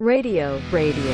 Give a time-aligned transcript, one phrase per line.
[0.00, 1.10] Radio, radio.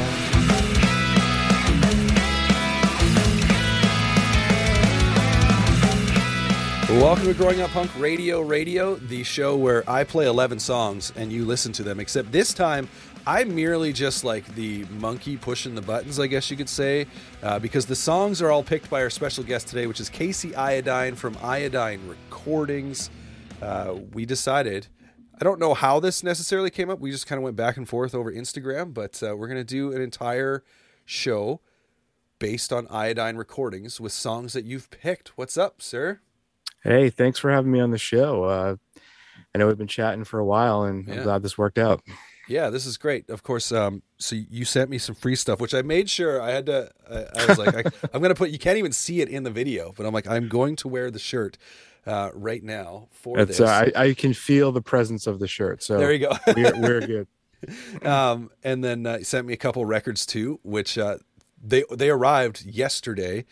[6.90, 11.32] Welcome to Growing Up Punk Radio Radio, the show where I play 11 songs and
[11.32, 11.98] you listen to them.
[11.98, 12.86] Except this time,
[13.26, 17.06] I'm merely just like the monkey pushing the buttons, I guess you could say,
[17.42, 20.54] uh, because the songs are all picked by our special guest today, which is Casey
[20.54, 23.08] Iodine from Iodine Recordings.
[23.62, 24.88] Uh, we decided,
[25.40, 27.00] I don't know how this necessarily came up.
[27.00, 29.64] We just kind of went back and forth over Instagram, but uh, we're going to
[29.64, 30.62] do an entire
[31.04, 31.60] show
[32.38, 35.36] based on Iodine Recordings with songs that you've picked.
[35.36, 36.20] What's up, sir?
[36.82, 38.44] Hey, thanks for having me on the show.
[38.44, 38.76] Uh,
[39.54, 41.14] I know we've been chatting for a while, and Yeah.
[41.14, 42.02] I'm glad this worked out.
[42.46, 43.30] Yeah, this is great.
[43.30, 46.50] Of course, um, so you sent me some free stuff, which I made sure I
[46.50, 46.90] had to.
[47.10, 47.78] I, I was like, I,
[48.12, 48.50] I'm going to put.
[48.50, 51.10] You can't even see it in the video, but I'm like, I'm going to wear
[51.10, 51.56] the shirt
[52.06, 53.68] uh, right now for It's, this.
[53.68, 56.32] uh, I, I can feel the presence of the shirt, so there you go.
[56.56, 57.28] we're, we're good.
[58.06, 61.18] um, and then uh, he sent me a couple records too, which uh,
[61.62, 63.44] they they arrived yesterday,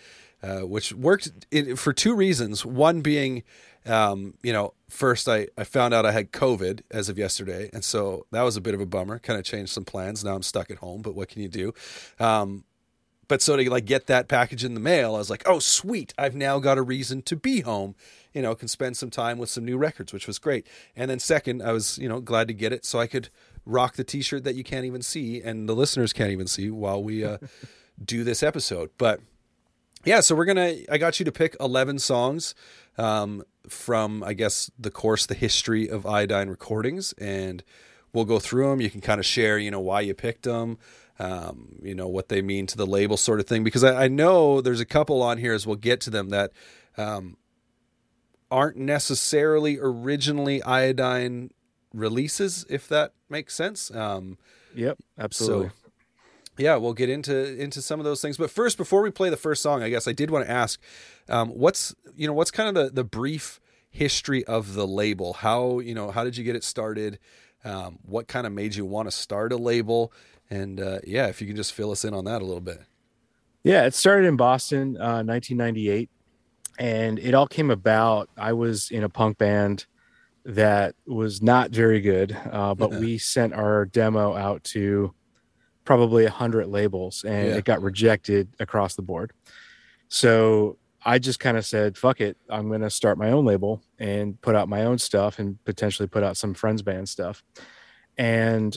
[0.42, 2.64] uh, which worked in, for two reasons.
[2.66, 3.42] One being,
[3.86, 7.82] um, you know, first I I found out I had COVID as of yesterday, and
[7.82, 9.18] so that was a bit of a bummer.
[9.18, 10.22] Kind of changed some plans.
[10.24, 11.72] Now I'm stuck at home, but what can you do?
[12.20, 12.64] Um,
[13.28, 16.12] but so to like get that package in the mail, I was like, oh sweet,
[16.18, 17.94] I've now got a reason to be home.
[18.32, 20.66] You know, can spend some time with some new records, which was great.
[20.96, 23.28] And then second, I was you know glad to get it so I could
[23.64, 27.02] rock the T-shirt that you can't even see and the listeners can't even see while
[27.02, 27.38] we uh,
[28.04, 28.90] do this episode.
[28.98, 29.20] But
[30.04, 30.74] yeah, so we're gonna.
[30.90, 32.54] I got you to pick eleven songs
[32.98, 37.62] um, from I guess the course, the history of Iodine Recordings, and
[38.12, 38.80] we'll go through them.
[38.80, 40.78] You can kind of share, you know, why you picked them,
[41.18, 43.64] um, you know, what they mean to the label, sort of thing.
[43.64, 46.52] Because I, I know there's a couple on here as we'll get to them that
[46.96, 47.36] um,
[48.52, 51.50] aren't necessarily originally Iodine
[51.94, 53.90] releases, if that makes sense.
[53.90, 54.38] Um,
[54.74, 55.68] Yep, absolutely.
[55.68, 55.74] so,
[56.56, 58.36] yeah, we'll get into into some of those things.
[58.38, 60.80] But first, before we play the first song, I guess I did want to ask,
[61.28, 63.60] um, what's you know what's kind of the the brief
[63.90, 65.34] history of the label?
[65.34, 67.18] How you know how did you get it started?
[67.64, 70.12] Um, what kind of made you want to start a label?
[70.48, 72.80] And uh, yeah, if you can just fill us in on that a little bit.
[73.62, 76.10] Yeah, it started in Boston, uh, 1998,
[76.78, 78.28] and it all came about.
[78.36, 79.86] I was in a punk band
[80.44, 85.14] that was not very good, uh, but we sent our demo out to
[85.84, 87.56] probably a hundred labels, and Yeah.
[87.56, 89.32] it got rejected across the board.
[90.08, 93.82] So I just kind of said, "Fuck it, I'm going to start my own label
[93.98, 97.42] and put out my own stuff, and potentially put out some friends band stuff."
[98.16, 98.76] And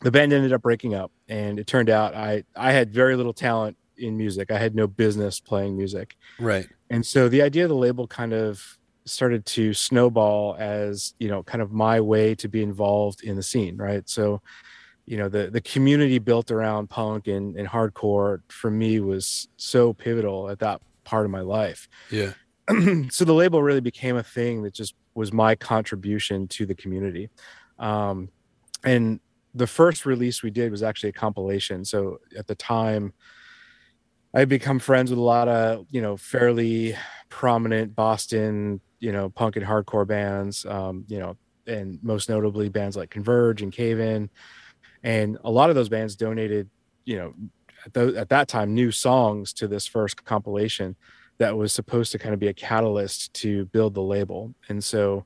[0.00, 3.32] the band ended up breaking up, and it turned out I I had very little
[3.34, 4.50] talent in music.
[4.50, 6.16] I had no business playing music.
[6.38, 6.68] Right.
[6.90, 11.42] And so the idea of the label kind of started to snowball as, you know,
[11.42, 14.08] kind of my way to be involved in the scene, right?
[14.08, 14.40] So,
[15.06, 19.92] you know, the the community built around punk and, and hardcore for me was so
[19.92, 21.88] pivotal at that part of my life.
[22.10, 22.32] Yeah.
[23.10, 27.28] so the label really became a thing that just was my contribution to the community.
[27.78, 28.30] Um,
[28.82, 29.20] and
[29.54, 31.84] the first release we did was actually a compilation.
[31.84, 33.12] So at the time,
[34.34, 36.96] I become friends with a lot of you know fairly
[37.28, 41.36] prominent Boston you know punk and hardcore bands, um, you know,
[41.66, 44.28] and most notably bands like Converge and Cave In,
[45.02, 46.68] and a lot of those bands donated
[47.04, 47.34] you know
[47.86, 50.96] at, tho- at that time new songs to this first compilation
[51.38, 55.24] that was supposed to kind of be a catalyst to build the label, and so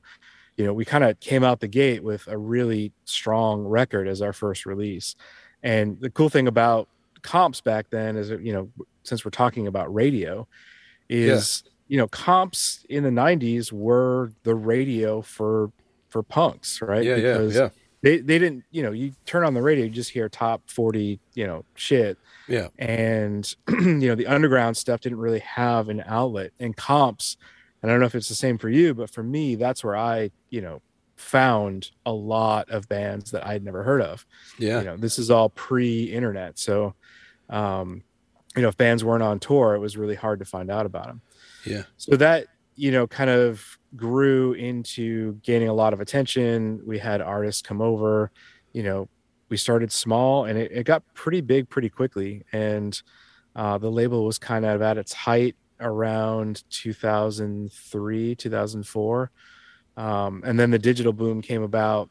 [0.55, 4.21] you know we kind of came out the gate with a really strong record as
[4.21, 5.15] our first release,
[5.63, 6.87] and the cool thing about
[7.21, 8.69] comps back then is you know
[9.03, 10.47] since we're talking about radio
[11.09, 15.71] is you know comps in the 90s were the radio for
[16.09, 17.15] for punks right Yeah.
[17.15, 17.39] Yeah.
[17.41, 17.69] Yeah.
[18.01, 21.19] they, they didn't you know you turn on the radio you just hear top 40
[21.33, 22.17] you know shit
[22.47, 22.67] Yeah.
[22.77, 27.37] and you know the underground stuff didn't really have an outlet and comps
[27.81, 29.95] and i don't know if it's the same for you but for me that's where
[29.97, 30.81] i you know
[31.15, 34.25] found a lot of bands that i'd never heard of
[34.57, 34.79] Yeah.
[34.79, 36.93] you know this is all pre-internet so
[37.49, 38.03] um
[38.59, 41.05] you know if bands weren't on tour it was really hard to find out about
[41.07, 41.21] them
[41.65, 41.83] Yeah.
[41.95, 46.81] so that you know kind of grew into gaining a lot of attention.
[46.85, 48.31] We had artists come over
[48.73, 49.07] you know
[49.47, 52.43] we started small and it, it got pretty big pretty quickly.
[52.51, 53.01] And
[53.55, 59.31] uh, the label was kind of at its height around 2003 2004
[59.97, 62.09] um, and then the digital boom came about.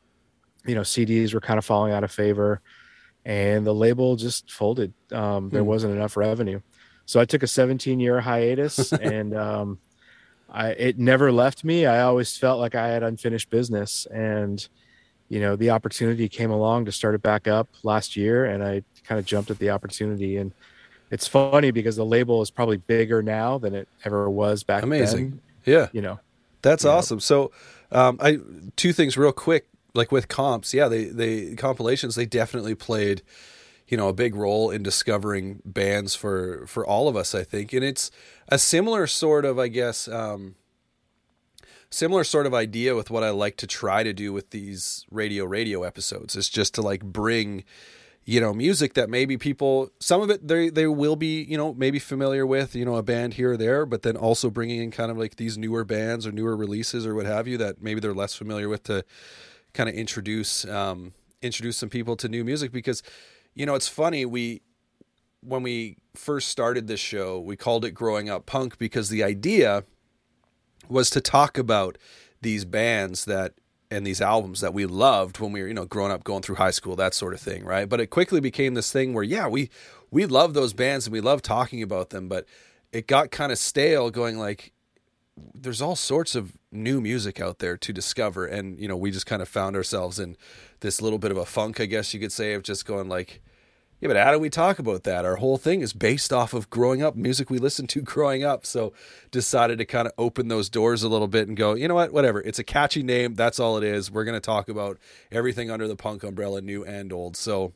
[0.67, 2.61] You know cds were kind of falling out of favor
[3.29, 5.69] and the label just folded um, there Hmm.
[5.69, 6.61] wasn't enough revenue
[7.07, 9.79] so i took a 17 year hiatus and um,
[10.51, 14.67] I, it never left me i always felt like i had unfinished business and
[15.31, 18.83] you know, the opportunity came along to start it back up last year, and I
[19.05, 20.39] kind of jumped at the opportunity.
[20.39, 20.53] And
[21.11, 25.29] it's funny because the label is probably bigger now than it ever was back Amazing.
[25.33, 25.41] then.
[25.67, 25.89] Yeah.
[25.93, 26.21] You know,
[26.63, 26.97] That's you know.
[26.97, 27.21] awesome.
[27.21, 27.53] So,
[27.93, 28.39] um, I
[28.77, 29.67] two things real quick.
[29.99, 33.23] Like with comps, yeah, they they compilations they definitely played,
[33.89, 37.35] you know, a big role in discovering bands for for all of us.
[37.35, 38.11] I think, and it's
[38.49, 40.55] a similar sort of, I guess, um,
[41.91, 45.45] similar sort of idea with what I like to try to do with these radio
[45.45, 46.37] radio episodes.
[46.37, 47.65] Is just to like bring
[48.29, 51.73] you know music that maybe people some of it they they will be you know
[51.73, 54.91] maybe familiar with you know a band here or there but then also bringing in
[54.91, 58.01] kind of like these newer bands or newer releases or what have you that maybe
[58.01, 59.03] they're less familiar with to
[59.75, 61.13] kind of introduce um
[61.43, 63.03] introduce some people to new music because
[63.55, 64.63] you know it's funny we
[65.41, 69.85] when we first started this show we called it growing up punk because the idea
[70.89, 71.99] was to talk about
[72.41, 73.55] these bands that
[73.91, 76.57] and these albums that we loved when we were, you know, growing up, going through
[76.57, 77.89] high school, that sort of thing, right?
[77.89, 79.71] But it quickly became this thing where, yeah, we
[80.11, 82.47] we love those bands and we love talking about them, but
[82.93, 84.73] it got kind of stale, going like,
[85.55, 89.27] there's all sorts of new music out there to discover, and you know, we just
[89.27, 90.37] kind of found ourselves in
[90.81, 93.43] this little bit of a funk, I guess you could say, of just going like,
[94.01, 95.25] yeah, but how do we talk about that?
[95.25, 98.65] Our whole thing is based off of growing up, music we listened to growing up.
[98.65, 98.93] So
[99.31, 102.13] decided to kind of open those doors a little bit and go, you know what,
[102.13, 102.41] whatever.
[102.41, 103.35] It's a catchy name.
[103.35, 104.11] That's all it is.
[104.11, 104.99] We're going to talk about
[105.33, 107.37] everything under the punk umbrella, new and old.
[107.37, 107.73] So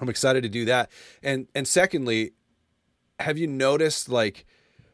[0.00, 0.90] I'm excited to do that.
[1.22, 2.32] And and secondly,
[3.20, 4.46] have you noticed like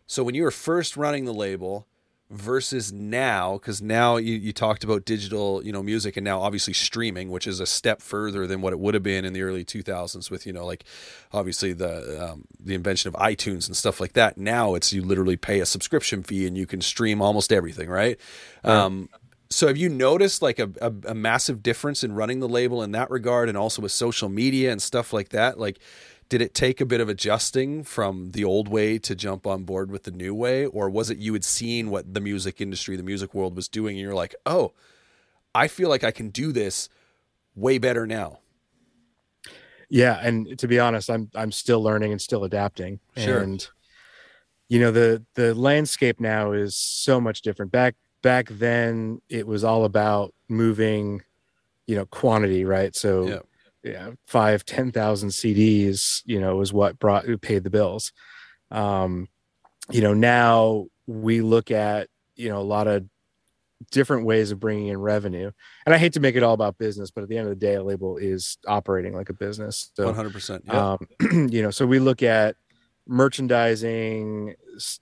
[0.06, 1.86] so when you were first running the label
[2.30, 6.72] versus now because now you, you talked about digital you know music and now obviously
[6.72, 9.66] streaming which is a step further than what it would have been in the early
[9.66, 10.84] 2000s with you know like
[11.32, 14.38] obviously the um, the invention of itunes and stuff like that.
[14.38, 18.18] Now it's you literally pay a subscription fee and you can stream almost everything right,
[18.64, 19.10] Um,
[19.50, 22.92] so have you noticed like a, a, a massive difference in running the label in
[22.92, 25.58] that regard and also with social media and stuff like that?
[25.58, 25.78] Like
[26.32, 29.90] did it take a bit of adjusting from the old way to jump on board
[29.90, 33.02] with the new way or was it you had seen what the music industry the
[33.02, 34.72] music world was doing and you're like oh
[35.54, 36.88] i feel like i can do this
[37.54, 38.38] way better now
[39.92, 40.18] yeah.
[40.22, 42.98] And to be honest, I'm I'm still learning and still adapting.
[43.14, 43.40] Sure.
[43.40, 43.68] And
[44.70, 47.72] you know, the the landscape now is so much different.
[47.72, 51.20] Back back then it was all about moving,
[51.86, 52.96] you know, quantity, right?
[52.96, 53.38] So Yeah.
[53.82, 58.12] Yeah, five, ten thousand CDs, you know, was what brought who paid the bills.
[58.70, 59.28] Um,
[59.90, 63.04] you know, now we look at, you know, a lot of
[63.90, 65.50] different ways of bringing in revenue.
[65.84, 67.66] And I hate to make it all about business, but at the end of the
[67.66, 69.90] day, a label is operating like a business.
[69.96, 72.56] So 100% yeah um, you know so we look at
[73.06, 74.54] merchandising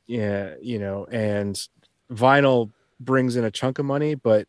[0.06, 1.68] yeah you know and
[2.10, 4.48] vinyl brings in a chunk of money but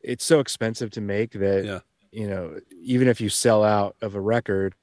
[0.00, 1.80] it's so expensive to make that Yeah.
[2.12, 4.74] You know even if you sell out of a record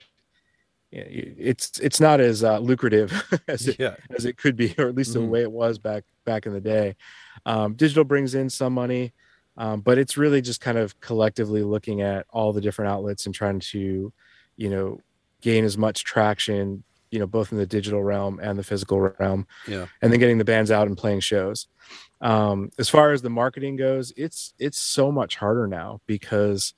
[0.92, 3.12] it's it's not as uh, lucrative
[3.48, 5.30] as it yeah as it could be, or at least the Mhm.
[5.30, 6.96] way it was back back in the day.
[7.46, 9.14] Um, digital brings in some money,
[9.58, 13.36] um, but it's really just kind of collectively looking at all the different outlets and
[13.36, 14.14] trying to,
[14.56, 15.00] you know,
[15.42, 19.46] gain as much traction, you know, both in the digital realm and the physical realm,
[19.68, 21.68] yeah and then getting the bands out and playing shows.
[22.22, 26.74] Um, as far as the marketing goes, it's it's so much harder now because,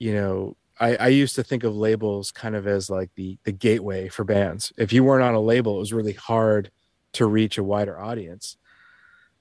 [0.00, 3.52] you know, I, I used to think of labels kind of as like the the
[3.52, 4.72] gateway for bands.
[4.76, 6.72] If you weren't on a label, it was really hard
[7.12, 8.56] to reach a wider audience.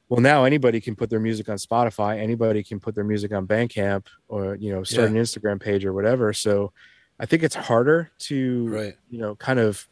[0.09, 2.19] Well, now anybody can put their music on Spotify.
[2.19, 5.93] Anybody can put their music on Bandcamp, or you know, start an Instagram page or
[5.93, 6.33] whatever.
[6.33, 6.73] So,
[7.19, 9.87] I think it's harder to right you know kind of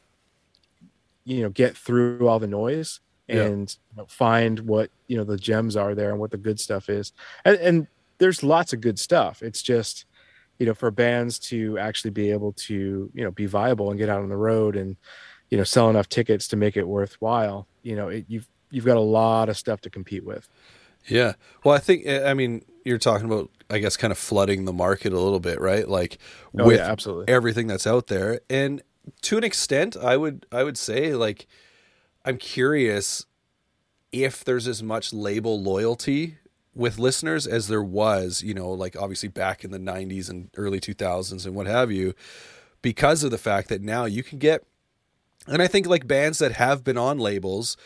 [1.26, 3.44] you know get through all the noise Yeah.
[3.44, 6.60] and you know, find what you know the gems are there and what the good
[6.60, 7.12] stuff is
[7.44, 10.06] and, and there's lots of good stuff it's just
[10.60, 14.10] you know for bands to actually be able to you know be viable and get
[14.10, 14.98] out on the road and
[15.50, 18.98] you know sell enough tickets to make it worthwhile you know it, you've you've got
[18.98, 20.50] a lot of stuff to compete with
[21.08, 21.34] Yeah.
[21.64, 25.14] Well, I think I mean you're talking about I guess kind of flooding the market
[25.14, 25.88] a little bit, right?
[25.88, 26.20] Like
[26.58, 28.42] oh with yeah absolutely everything that's out there.
[28.50, 28.82] And
[29.24, 31.48] to an extent, I would I would say like
[32.26, 33.26] I'm curious
[34.12, 36.38] if there's as much label loyalty
[36.78, 40.80] with listeners as there was, you know, like obviously back in the 90s and early
[40.80, 42.14] 2000s and what have you
[42.82, 44.64] because of the fact that now you can get
[45.48, 47.78] and I think like bands that have been on labels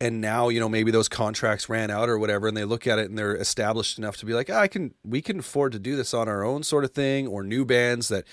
[0.00, 2.98] and now you know maybe those contracts ran out or whatever and they look at
[2.98, 5.78] it and they're established enough to be like ah, i can we can afford to
[5.78, 8.24] do this on our own sort of thing or new bands that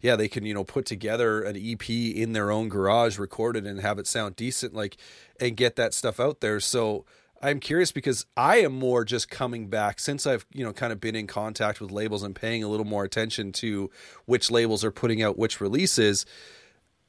[0.00, 3.66] yeah they can you know put together an ep in their own garage record it
[3.66, 4.96] and have it sound decent like
[5.40, 6.60] and get that stuff out there.
[6.60, 7.04] So
[7.40, 11.00] I'm curious because I am more just coming back since I've, you know, kind of
[11.00, 13.90] been in contact with labels and paying a little more attention to
[14.26, 16.26] which labels are putting out which releases.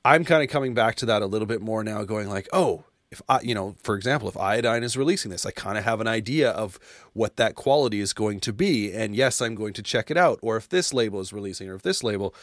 [0.06, 2.86] I'm kind of coming back to that a little bit more now, going like, oh,
[3.12, 6.00] if I, you know, for example, if Iodine is releasing this, I kind of have
[6.00, 6.80] an idea of
[7.14, 8.94] what that quality is going to be.
[8.94, 10.40] And yes, I'm going to check it out.
[10.42, 12.36] Or if this label is releasing, or if this label.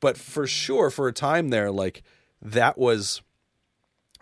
[0.00, 2.02] But for sure, for a time there, like
[2.40, 3.22] that was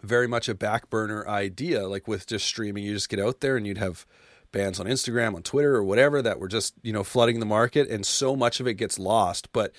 [0.03, 1.87] very much a back burner idea.
[1.87, 4.07] Like with just streaming, you just get out there and you'd have
[4.51, 7.89] bands on Instagram, on Twitter, or whatever that were just, you know, flooding the market.
[7.89, 9.53] And so much of it gets lost.
[9.53, 9.73] But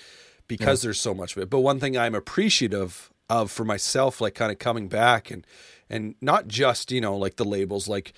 [0.47, 0.87] because yeah.
[0.87, 1.49] there's so much of it.
[1.49, 5.45] But one thing I'm appreciative of for myself, like kind of coming back and,
[5.89, 8.13] and not just, you know, like the labels, like,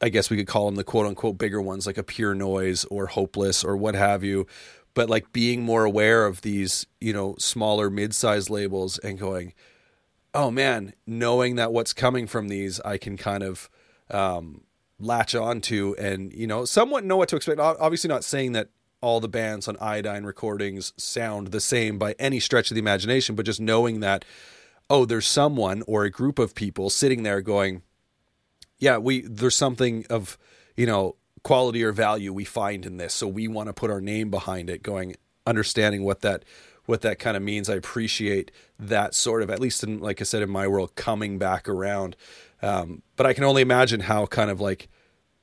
[0.00, 2.84] I guess we could call them the quote unquote bigger ones, like a pure noise
[2.86, 4.46] or hopeless or what have you.
[4.94, 9.54] But like being more aware of these, you know, smaller mid sized labels and going,
[10.34, 13.68] oh man, knowing that what's coming from these, I can kind of
[14.10, 14.62] um,
[14.98, 17.60] latch onto and you know somewhat know what to expect.
[17.60, 18.68] Obviously, not saying that
[19.00, 23.36] all the bands on Iodine recordings sound the same by any stretch of the imagination,
[23.36, 24.24] but just knowing that
[24.90, 27.82] oh, there's someone or a group of people sitting there going,
[28.78, 30.38] yeah, we there's something of
[30.76, 34.00] you know quality or value we find in this, so we want to put our
[34.00, 34.82] name behind it.
[34.82, 35.16] Going
[35.46, 36.44] understanding what that
[36.88, 37.68] what that kind of means.
[37.68, 41.38] I appreciate that sort of, at least in, like I said, in my world, coming
[41.38, 42.16] back around.
[42.62, 44.88] Um, but I can only imagine how kind of like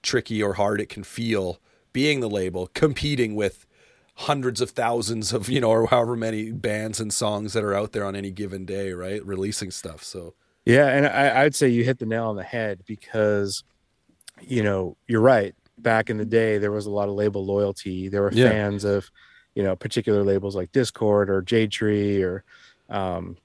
[0.01, 1.59] tricky or hard it can feel
[1.93, 3.67] being the label, competing with
[4.15, 7.91] hundreds of thousands of, you know, or however many bands and songs that are out
[7.91, 9.23] there on any given day, right?
[9.23, 10.03] Releasing stuff.
[10.03, 10.33] So,
[10.65, 10.87] yeah.
[10.87, 13.63] And I, I'd say you hit the nail on the head because,
[14.41, 15.53] you know, you're right.
[15.77, 18.09] Back in the day, there was a lot of label loyalty.
[18.09, 18.49] There were yeah.
[18.49, 19.11] fans of,
[19.55, 22.43] you know particular labels like Dischord or Jade Tree or
[22.89, 23.37] um,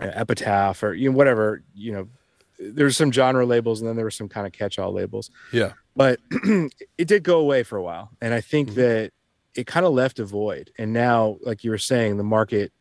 [0.00, 2.08] Epitaph or you know whatever you know.
[2.60, 5.30] There's some genre labels and then there were some kind of catch-all labels.
[5.52, 8.80] Yeah, but it did go away for a while, and I think mm-hmm.
[8.80, 9.12] that
[9.54, 10.72] it kind of left a void.
[10.76, 12.72] And now, like you were saying, the market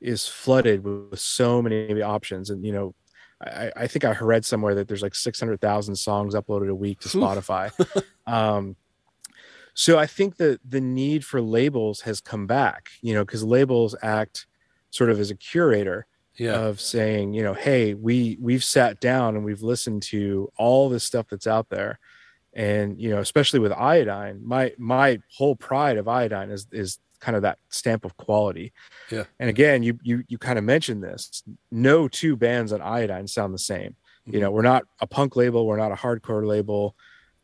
[0.00, 2.94] is flooded with, with so many options, and you know
[3.42, 7.08] I, I, think I read somewhere that there's like 600,000 songs uploaded a week to
[7.08, 7.72] Spotify.
[8.26, 8.76] um,
[9.74, 13.96] so I think that the need for labels has come back, you know, because labels
[14.02, 14.46] act
[14.90, 16.54] sort of as a curator yeah.
[16.54, 21.02] of saying, you know, hey, we we've sat down and we've listened to all this
[21.02, 21.98] stuff that's out there.
[22.52, 27.34] And, you know, especially with iodine, my my whole pride of iodine is is kind
[27.34, 28.72] of that stamp of quality.
[29.10, 29.24] Yeah.
[29.40, 31.42] And again, you you you kind of mentioned this.
[31.72, 33.96] No two bands on iodine sound the same.
[34.22, 34.34] Mm-hmm.
[34.34, 36.94] You know, we're not a punk label, we're not a hardcore label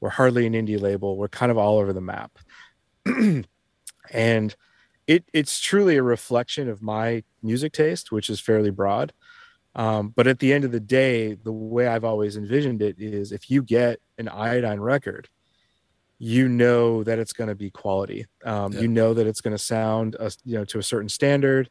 [0.01, 1.17] we're hardly an indie label.
[1.17, 2.39] We're kind of all over the map.
[4.11, 4.57] and
[5.07, 9.13] it it's truly a reflection of my music taste, which is fairly broad.
[9.75, 13.31] Um, but at the end of the day, the way I've always envisioned it is
[13.31, 15.29] if you get an iodine record,
[16.19, 18.27] you know that it's going to be quality.
[18.45, 18.81] Um, yeah.
[18.81, 21.71] You know that it's going to sound, a, you know, to a certain standard.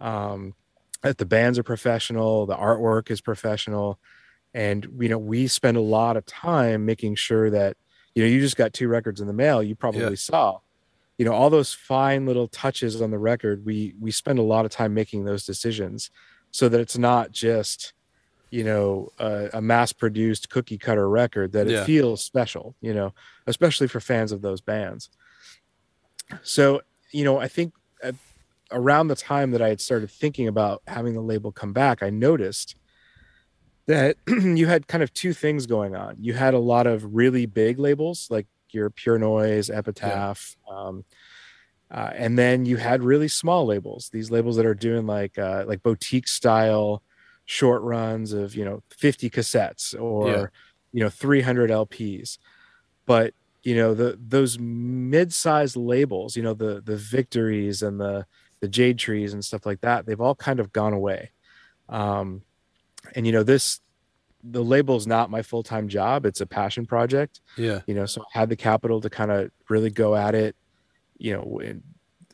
[0.00, 0.54] Um,
[1.02, 3.98] that the bands are professional, the artwork is professional,
[4.54, 7.76] and you know we spend a lot of time making sure that
[8.14, 10.14] you know you just got two records in the mail you probably yeah.
[10.14, 10.58] saw
[11.18, 14.64] you know all those fine little touches on the record we we spend a lot
[14.64, 16.10] of time making those decisions
[16.50, 17.92] so that it's not just
[18.50, 21.82] you know a, a mass produced cookie cutter record that yeah.
[21.82, 23.12] it feels special you know
[23.46, 25.10] especially for fans of those bands
[26.42, 26.80] so
[27.12, 28.14] you know i think at,
[28.72, 32.10] around the time that i had started thinking about having the label come back i
[32.10, 32.76] noticed
[33.86, 36.16] that you had kind of two things going on.
[36.20, 40.76] You had a lot of really big labels like your Pure Noise, Epitaph, yeah.
[40.76, 41.04] um,
[41.90, 44.10] uh, and then you had really small labels.
[44.12, 47.02] These labels that are doing like uh, like boutique style
[47.46, 50.46] short runs of you know 50 cassettes or yeah.
[50.92, 52.38] you know 300 LPs.
[53.06, 58.26] But you know the those mid-sized labels, you know the the victories and the
[58.60, 61.32] the jade trees and stuff like that, they've all kind of gone away.
[61.88, 62.42] Um,
[63.14, 63.80] and you know this
[64.42, 66.24] the label is not my full-time job.
[66.24, 67.40] It's a passion project.
[67.56, 67.80] Yeah.
[67.86, 70.56] You know so i had the capital to kind of really go at it
[71.18, 71.82] you know in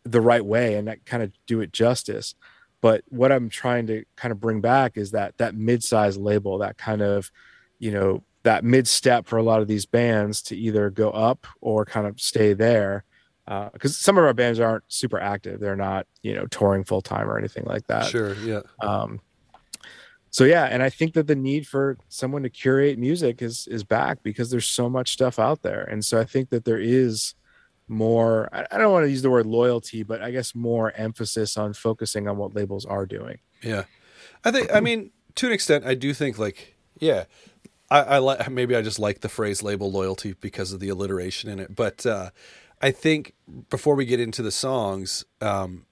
[0.04, 2.34] the right way and that kind of do it justice.
[2.80, 6.76] But what i'm trying to kind of bring back is that that mid-size label that
[6.76, 7.30] kind of
[7.78, 11.48] you know that mid step for a lot of these bands to either go up
[11.60, 13.04] or kind of stay there
[13.44, 15.60] because uh, some of our bands aren't super active.
[15.60, 18.06] They're not you know touring full time or anything like that.
[18.06, 18.60] Sure yeah.
[18.80, 19.20] Um
[20.36, 23.82] so yeah and i think that the need for someone to curate music is is
[23.82, 25.84] back because there's so much stuff out there.
[25.84, 27.34] And so i think that there is
[27.88, 31.72] more i don't want to use the word loyalty but i guess more emphasis on
[31.72, 33.38] focusing on what labels are doing.
[33.62, 33.84] Yeah.
[34.44, 37.24] I think i mean to an extent i do think like yeah
[37.90, 41.48] I, I like maybe I just like the phrase label loyalty because of the alliteration
[41.48, 41.74] in it.
[41.74, 42.30] But uh,
[42.82, 43.34] I think
[43.70, 45.86] before we get into the songs, um,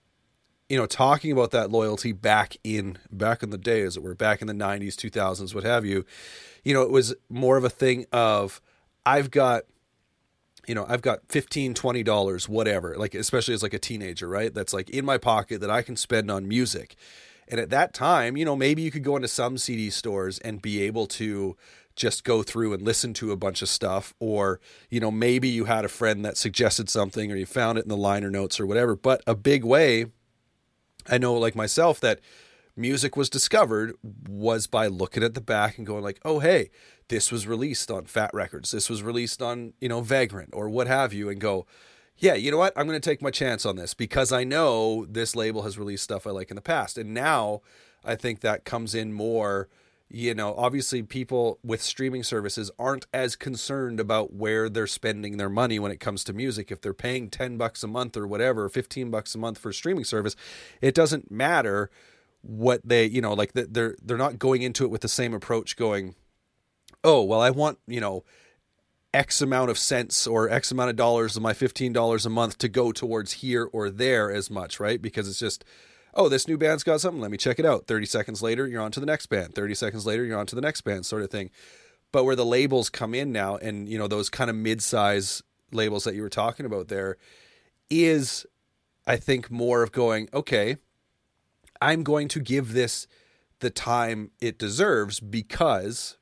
[0.68, 4.14] you know, talking about that loyalty back in back in the day, as it were,
[4.14, 6.04] back in the '90s, 2000s, what have you,
[6.64, 8.61] you know, it was more of a thing of
[9.04, 9.64] I've got
[10.66, 14.52] you know, I've got 15, 20 dollars, whatever, like especially as like a teenager, right?
[14.52, 16.97] That's like in my pocket that I can spend on music.
[17.49, 20.62] And at that time, you know, maybe you could go into some CD stores and
[20.62, 21.56] be able to
[21.97, 25.66] just go through and listen to a bunch of stuff or you know maybe you
[25.66, 28.66] had a friend that suggested something or you found it in the liner notes or
[28.66, 30.06] whatever but a big way
[31.09, 32.21] i know like myself that
[32.77, 33.95] music was discovered
[34.29, 36.71] was by looking at the back and going like oh hey
[37.09, 38.71] this was released on fat records.
[38.71, 41.67] This was released on you know vagrant or what have you and go
[42.17, 42.73] yeah you know what?
[42.77, 46.05] I'm going to take my chance on this because i know this label has released
[46.05, 46.97] stuff i like in the past.
[46.99, 47.61] And now
[48.05, 49.69] i think that comes in more
[50.09, 55.49] you know, obviously people with streaming services aren't as concerned about where they're spending their
[55.49, 56.71] money when it comes to music.
[56.71, 59.75] If they're paying 10 bucks a month or whatever, 15 bucks a month for a
[59.75, 60.37] streaming service,
[60.81, 61.91] it doesn't matter
[62.43, 65.77] what they, you know, like they're they're not going into it with the same approach
[65.77, 66.15] going,
[67.03, 68.25] "Oh, well I want, you know,
[69.15, 72.69] X amount of cents or X amount of dollars of my $15 a month to
[72.69, 75.01] go towards here or there as much, right?
[75.01, 75.65] Because it's just
[76.14, 77.21] oh, this new band's got something.
[77.21, 77.87] Let me check it out.
[77.87, 79.54] 30 seconds later, you're on to the next band.
[79.54, 81.50] 30 seconds later, you're on to the next band, sort of thing.
[82.12, 85.42] But where the labels come in now, and you know those kind of mid-size
[85.73, 87.16] labels that you were talking about there,
[87.90, 88.47] is
[89.06, 90.76] I think more of going, okay,
[91.80, 93.06] I'm going to give this
[93.61, 96.16] the time it deserves because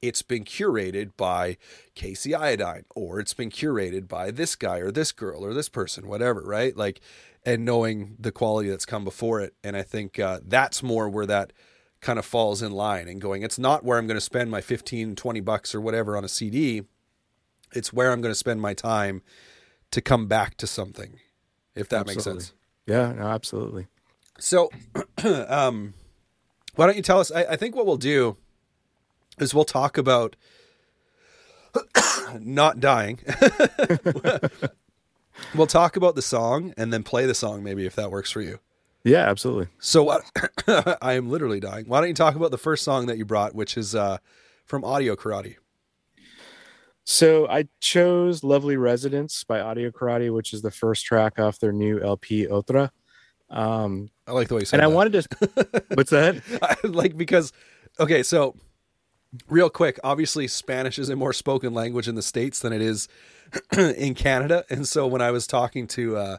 [0.00, 1.56] it's been curated by
[1.94, 6.06] Casey Iodine or it's been curated by this guy or this girl or this person,
[6.06, 6.76] whatever, right?
[6.76, 7.00] Like
[7.44, 9.54] and knowing the quality that's come before it.
[9.62, 11.52] And I think uh, that's more where that
[12.00, 14.60] kind of falls in line and going, it's not where I'm going to spend my
[14.60, 16.82] 15, 20 bucks or whatever on a CD.
[17.72, 19.22] It's where I'm going to spend my time
[19.90, 21.18] to come back to something,
[21.74, 22.32] if that absolutely.
[22.32, 22.52] makes sense.
[22.86, 23.86] Yeah, no, absolutely.
[24.38, 24.70] So,
[25.24, 25.94] um,
[26.76, 27.30] why don't you tell us?
[27.30, 28.36] I, I think what we'll do
[29.38, 30.36] is we'll talk about
[32.40, 33.20] not dying.
[35.54, 38.40] we'll talk about the song and then play the song maybe if that works for
[38.40, 38.58] you.
[39.04, 39.68] Yeah, absolutely.
[39.78, 40.22] So what
[41.02, 41.84] I am literally dying.
[41.86, 44.18] Why don't you talk about the first song that you brought, which is uh,
[44.64, 45.56] from Audio Karate?
[47.04, 51.72] So I chose "Lovely Residence" by Audio Karate, which is the first track off their
[51.72, 52.90] new LP Otra.
[53.50, 54.80] Um, I like the way you said.
[54.80, 54.92] And that.
[54.92, 55.82] I wanted to.
[55.94, 56.42] what's that?
[56.62, 57.52] I, like because,
[58.00, 58.56] okay, so
[59.48, 63.08] real quick, obviously Spanish is a more spoken language in the states than it is
[63.78, 66.36] in Canada, and so when I was talking to uh,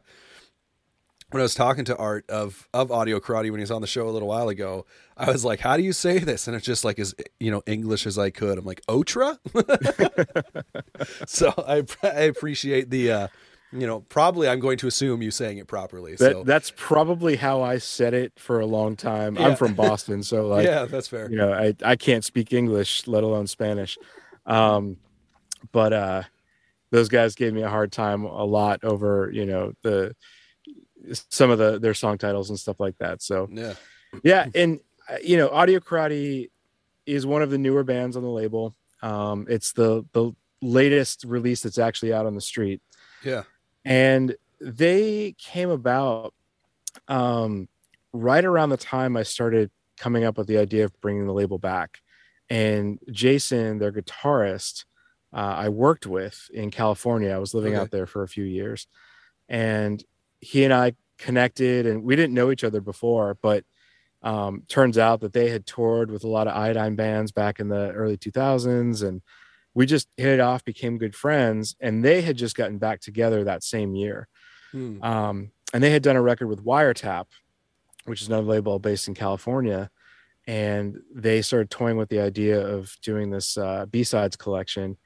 [1.31, 3.87] when I was talking to Art of of Audio Karate when he was on the
[3.87, 4.85] show a little while ago,
[5.17, 7.61] I was like, "How do you say this?" And it's just like as you know
[7.65, 8.57] English as I could.
[8.57, 9.37] I'm like, "Otra."
[11.27, 13.11] so I I appreciate the.
[13.11, 13.27] Uh,
[13.75, 16.17] you know, probably I'm going to assume you saying it properly.
[16.17, 19.35] So that, that's probably how I said it for a long time.
[19.35, 19.47] Yeah.
[19.47, 21.29] I'm from Boston, so like, yeah, that's fair.
[21.29, 23.97] You know, I I can't speak English, let alone Spanish.
[24.45, 24.97] Um,
[25.71, 26.23] but uh,
[26.91, 30.15] those guys gave me a hard time a lot over you know the
[31.13, 33.21] some of the their song titles and stuff like that.
[33.21, 33.73] So yeah,
[34.23, 36.49] yeah, and uh, you know, Audio Karate
[37.05, 38.75] is one of the newer bands on the label.
[39.01, 42.81] Um, it's the the latest release that's actually out on the street.
[43.23, 43.43] Yeah,
[43.85, 46.33] and they came about
[47.07, 47.69] um,
[48.11, 51.59] right around the time I started coming up with the idea of bringing the label
[51.59, 51.99] back.
[52.49, 54.85] And Jason, their guitarist,
[55.33, 57.29] uh, I worked with in California.
[57.31, 57.81] I was living okay.
[57.81, 58.87] out there for a few years,
[59.49, 60.03] and
[60.39, 63.63] he and I connected, and we didn't know each other before, but
[64.21, 67.67] um, turns out that they had toured with a lot of iodine bands back in
[67.67, 69.21] the early 2000s, and
[69.75, 73.43] we just hit it off, became good friends, and they had just gotten back together
[73.43, 74.27] that same year.
[74.71, 75.03] Hmm.
[75.03, 77.25] Um, and they had done a record with Wiretap,
[78.05, 79.91] which is another label based in California.
[80.47, 84.97] And they started toying with the idea of doing this uh, B sides collection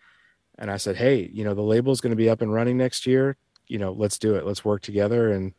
[0.60, 2.78] and I said, "Hey, you know, the label is going to be up and running
[2.78, 3.38] next year.
[3.68, 4.46] You know, let's do it.
[4.46, 5.54] Let's work together." And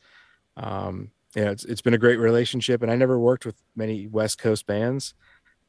[0.57, 2.83] um, you know, it's it's been a great relationship.
[2.83, 5.14] And I never worked with many West Coast bands,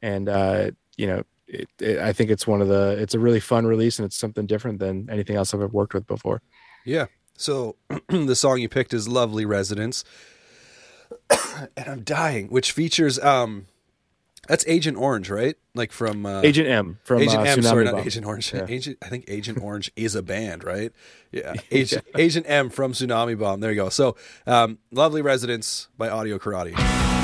[0.02, 3.40] and uh, you know, it, it, I think it's one of the it's a really
[3.40, 6.42] fun release, and it's something different than anything else I've ever worked with before.
[6.86, 7.08] Yeah.
[7.38, 7.76] So
[8.08, 10.04] the song you picked is "Lovely Residence,"
[11.30, 13.68] and I'm dying, which features um
[14.48, 15.56] that's Agent Orange, right?
[15.76, 17.60] Like from uh, Agent M from Agent uh, M.
[17.60, 17.96] Tsunami sorry, Bomb.
[17.96, 18.54] not Agent Orange.
[18.54, 18.66] Yeah.
[18.68, 20.92] Agent, I think Agent Orange is a band, right?
[21.32, 23.62] Yeah, Agent Agent M from Tsunami Bomb.
[23.62, 23.88] There you go.
[23.88, 27.21] So, um, lovely residence by Audio Karate.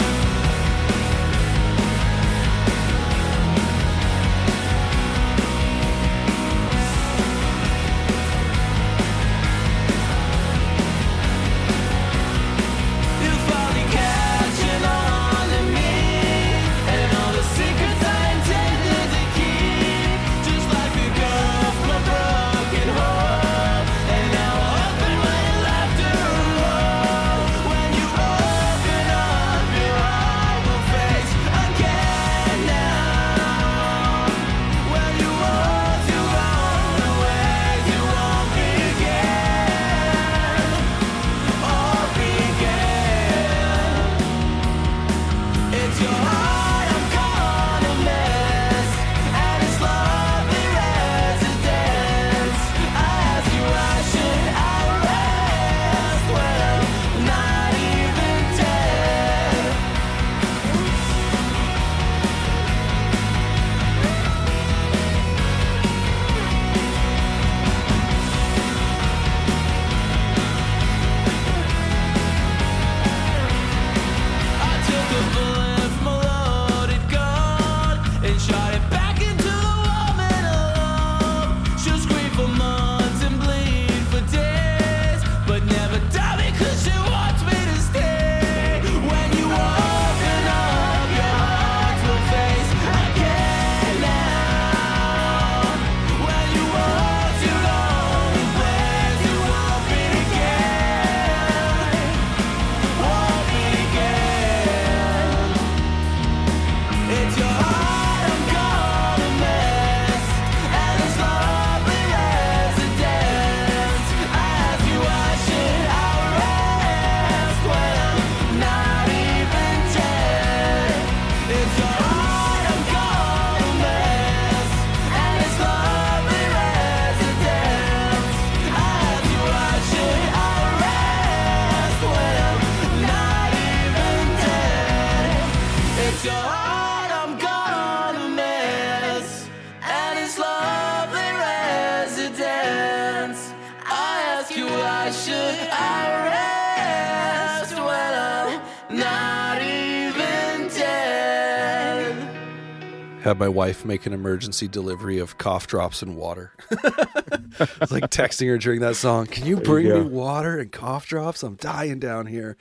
[153.38, 156.54] Had my wife make an emergency delivery of cough drops and water.
[156.72, 159.28] it's like texting her during that song.
[159.28, 161.44] Can you bring you me water and cough drops?
[161.44, 162.58] I'm dying down here.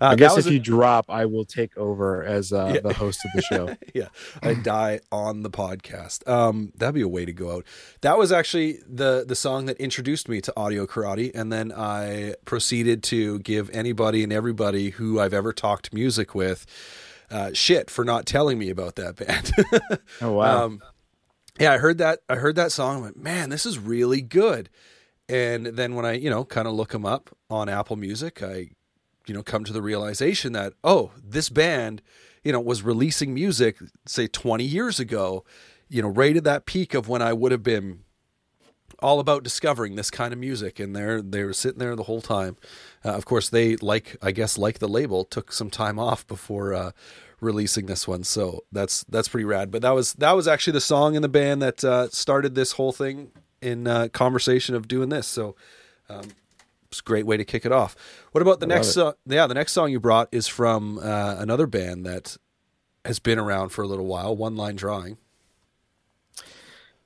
[0.00, 2.80] Uh, I guess if a, you drop, I will take over as uh, yeah.
[2.80, 3.76] the host of the show.
[3.94, 4.08] yeah,
[4.42, 6.26] I die on the podcast.
[6.28, 7.66] Um, that'd be a way to go out.
[8.00, 12.34] That was actually the the song that introduced me to audio karate, and then I
[12.44, 16.66] proceeded to give anybody and everybody who I've ever talked music with
[17.30, 19.52] uh, shit for not telling me about that band.
[20.20, 20.64] oh wow.
[20.64, 20.82] Um,
[21.58, 22.20] yeah, I heard that.
[22.28, 22.98] I heard that song.
[22.98, 24.70] I went, man, this is really good.
[25.28, 28.70] And then when I, you know, kind of look them up on Apple Music, I,
[29.26, 32.02] you know, come to the realization that oh, this band,
[32.42, 35.44] you know, was releasing music say 20 years ago,
[35.88, 38.03] you know, right at that peak of when I would have been
[39.04, 42.22] all about discovering this kind of music, and they're they were sitting there the whole
[42.22, 42.56] time.
[43.04, 46.72] Uh, of course, they like I guess like the label took some time off before
[46.72, 46.90] uh,
[47.38, 48.24] releasing this one.
[48.24, 49.70] So that's that's pretty rad.
[49.70, 52.72] But that was that was actually the song in the band that uh, started this
[52.72, 55.26] whole thing in uh, conversation of doing this.
[55.26, 55.54] So
[56.08, 56.30] um,
[56.88, 57.94] it's a great way to kick it off.
[58.32, 58.96] What about the I next?
[58.96, 62.38] Uh, yeah, the next song you brought is from uh, another band that
[63.04, 64.34] has been around for a little while.
[64.34, 65.18] One Line Drawing.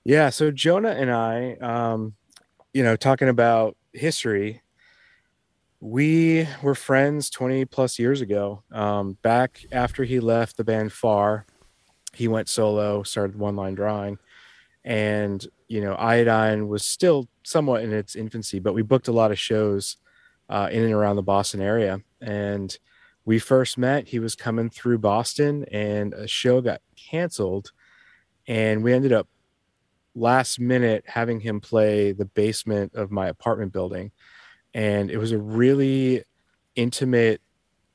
[0.09, 0.31] Yeah.
[0.31, 2.15] So Jonah and I, um,
[2.73, 4.63] you know, talking about history
[5.81, 8.65] we were friends 20 plus years ago.
[8.73, 11.47] Um, back after he left the band Far,
[12.15, 14.19] he went solo, started one line drawing.
[14.83, 19.31] And, you know, Iodine was still somewhat in its infancy, but we booked a lot
[19.31, 19.99] of shows
[20.49, 22.01] uh, in and around the Boston area.
[22.21, 22.77] And
[23.25, 27.73] we first met, he was coming through Boston, and a show got canceled.
[28.49, 29.29] And we ended up
[30.19, 34.11] last minute having him play the basement of my apartment building.
[34.75, 36.25] And it was a really
[36.75, 37.41] intimate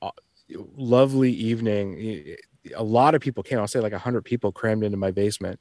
[0.01, 0.11] uh,
[0.49, 2.35] lovely evening.
[2.75, 3.59] A lot of people came.
[3.59, 5.59] I'll say like 100 people crammed into my basement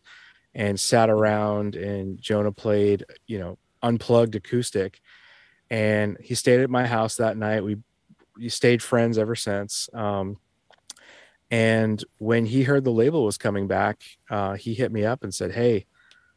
[0.55, 5.01] and sat around and jonah played you know unplugged acoustic.
[5.71, 7.65] And he stayed at my house that night.
[7.65, 7.79] We,
[8.37, 9.89] we stayed friends ever since.
[9.95, 10.37] Um,
[11.51, 15.35] and when he heard the label was coming back uh, he hit me up and
[15.35, 15.87] said hey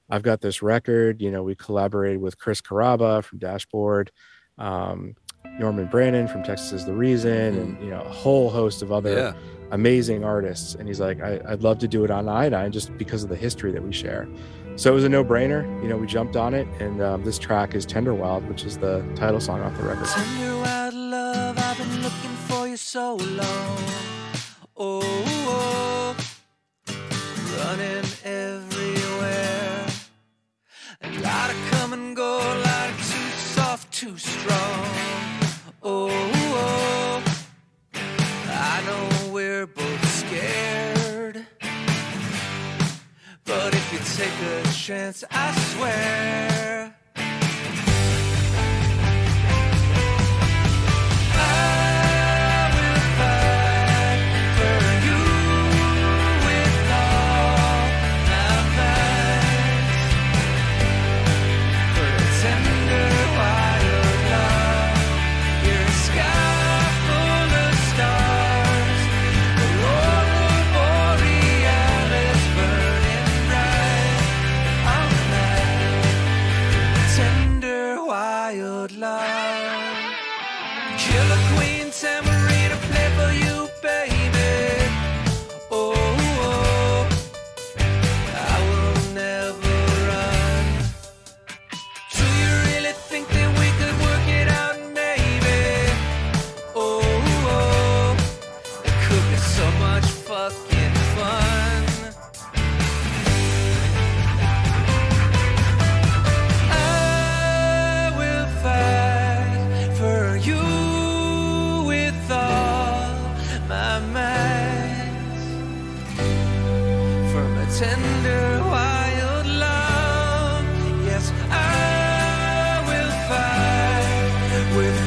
[0.10, 4.12] i've got this record you know we collaborated with chris carrabba from dashboard
[4.58, 5.16] um,
[5.60, 9.14] Norman Brannon from Texas is the Reason, and you know a whole host of other
[9.14, 9.34] yeah.
[9.72, 10.76] amazing artists.
[10.76, 13.36] And he's like, I, would love to do it on Iodine just because of the
[13.36, 14.28] history that we share.
[14.76, 15.82] So it was a no-brainer.
[15.82, 18.78] You know, we jumped on it, and um, this track is Tender Wild, which is
[18.78, 20.08] the title song off the record.
[20.08, 23.80] Tender wild love, I've been looking for you so long.
[24.78, 25.02] Oh,
[25.48, 26.16] oh
[27.58, 28.75] running everywhere.
[31.36, 32.96] A lot of come and go, a lot of
[33.92, 34.86] too strong.
[35.84, 37.24] Oh, oh,
[37.94, 41.46] I know we're both scared.
[43.44, 46.96] But if you take a chance, I swear.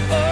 [0.06, 0.27] Fight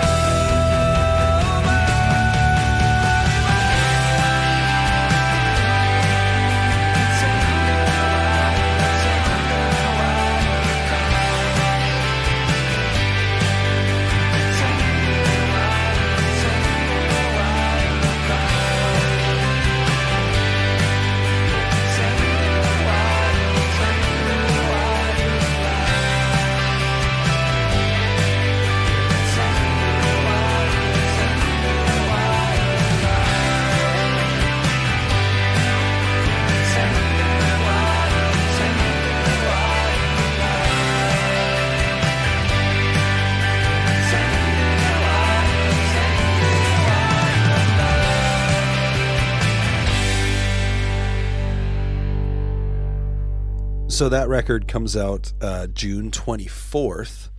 [53.96, 57.30] So that record comes out uh, June 24th.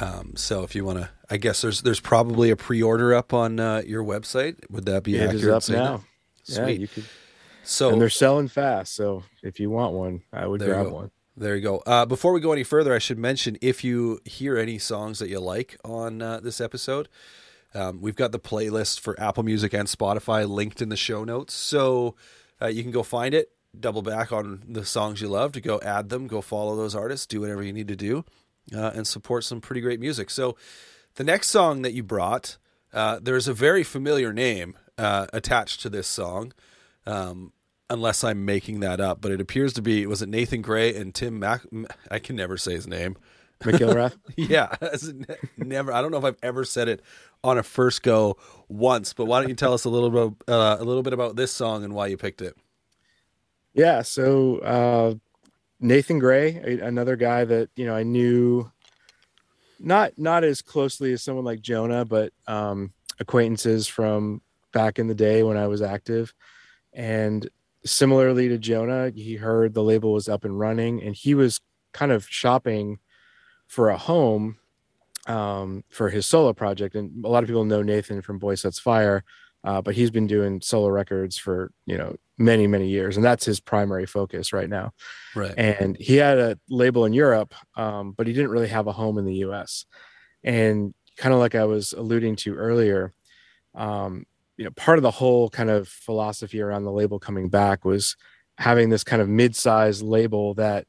[0.00, 3.58] Um, so if you want to, I guess there's there's probably a pre-order up on
[3.58, 4.58] uh, your website.
[4.70, 5.42] Would that be It accurate?
[5.42, 5.84] is up saying that?
[5.90, 6.04] now.
[6.44, 6.80] Yeah, Sweet.
[6.82, 7.04] you could.
[7.64, 8.94] so and they're selling fast.
[8.94, 11.10] So if you want one, I would grab one.
[11.36, 11.78] There you go.
[11.78, 15.28] Uh, before we go any further, I should mention if you hear any songs that
[15.28, 17.08] you like on uh, this episode,
[17.74, 21.54] um, we've got the playlist for Apple Music and Spotify linked in the show notes.
[21.54, 22.14] So
[22.62, 25.80] uh, you can go find it, double back on the songs you love to go
[25.80, 28.24] add them, go follow those artists, do whatever you need to do,
[28.74, 30.30] uh, and support some pretty great music.
[30.30, 30.56] So
[31.14, 32.58] the next song that you brought,
[32.92, 36.52] uh, there's a very familiar name uh, attached to this song.
[37.06, 37.52] Um,
[37.90, 41.14] unless I'm making that up, but it appears to be was it Nathan Gray and
[41.14, 41.62] Tim Mac?
[42.10, 43.16] I can never say his name.
[43.60, 44.16] McIlrath.
[44.36, 44.74] Yeah,
[45.56, 45.92] never.
[45.92, 47.02] I don't know if I've ever said it
[47.42, 48.36] on a first go
[48.68, 49.12] once.
[49.12, 51.52] But why don't you tell us a little bit uh, a little bit about this
[51.52, 52.56] song and why you picked it?
[53.78, 55.14] Yeah, so uh,
[55.78, 58.70] Nathan Gray, another guy that you know I knew
[59.78, 65.14] not not as closely as someone like Jonah, but um, acquaintances from back in the
[65.14, 66.34] day when I was active.
[66.92, 67.48] And
[67.84, 71.60] similarly to Jonah, he heard the label was up and running, and he was
[71.92, 72.98] kind of shopping
[73.68, 74.58] for a home
[75.28, 76.96] um, for his solo project.
[76.96, 79.22] And a lot of people know Nathan from Boy Sets Fire,
[79.62, 83.44] uh, but he's been doing solo records for you know many many years, and that's
[83.44, 84.92] his primary focus right now.
[85.34, 85.54] Right.
[85.56, 89.18] And he had a label in Europe, um, but he didn't really have a home
[89.18, 89.84] in the U.S.
[90.44, 93.12] And kind of like I was alluding to earlier,
[93.74, 94.24] um,
[94.56, 98.16] you know, part of the whole kind of philosophy around the label coming back was
[98.56, 100.86] having this kind of mid-sized label that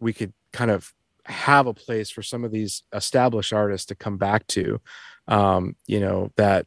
[0.00, 0.92] we could kind of
[1.24, 4.80] have a place for some of these established artists to come back to
[5.28, 6.66] um, you know that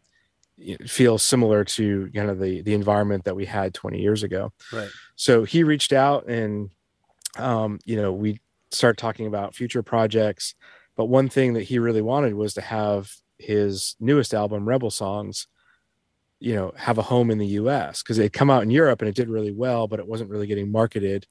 [0.88, 4.90] feels similar to kind of the the environment that we had 20 years ago Right.
[5.16, 6.70] so he reached out and
[7.38, 8.40] um, you know we
[8.72, 10.56] start talking about future projects
[10.96, 15.48] but one thing that he really wanted was to have his newest album rebel songs
[16.40, 19.10] you know have a home in the us because it come out in europe and
[19.10, 21.28] it did really well but it wasn't really getting marketed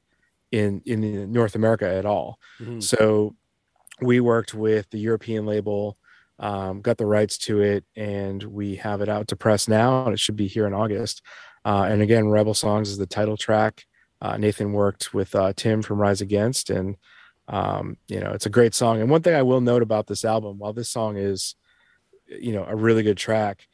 [0.53, 2.83] in in north america at all Mhm.
[2.83, 3.35] so
[4.03, 5.97] we worked with the European label,
[6.39, 10.15] um, got the rights to it, and we have it out to press now, and
[10.15, 11.23] it should be here in August.
[11.65, 13.85] Uh, and again, Rebel Songs is the title track.
[14.21, 16.97] Uh, Nathan worked with uh, Tim from Rise Against, and
[17.49, 19.01] um, you know it's a great song.
[19.01, 21.55] And one thing I will note about this album, while this song is,
[22.27, 23.67] you know, a really good track,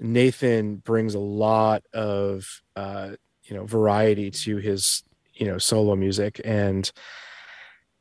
[0.00, 3.10] Nathan brings a lot of uh,
[3.44, 5.02] you know variety to his
[5.34, 6.90] you know solo music and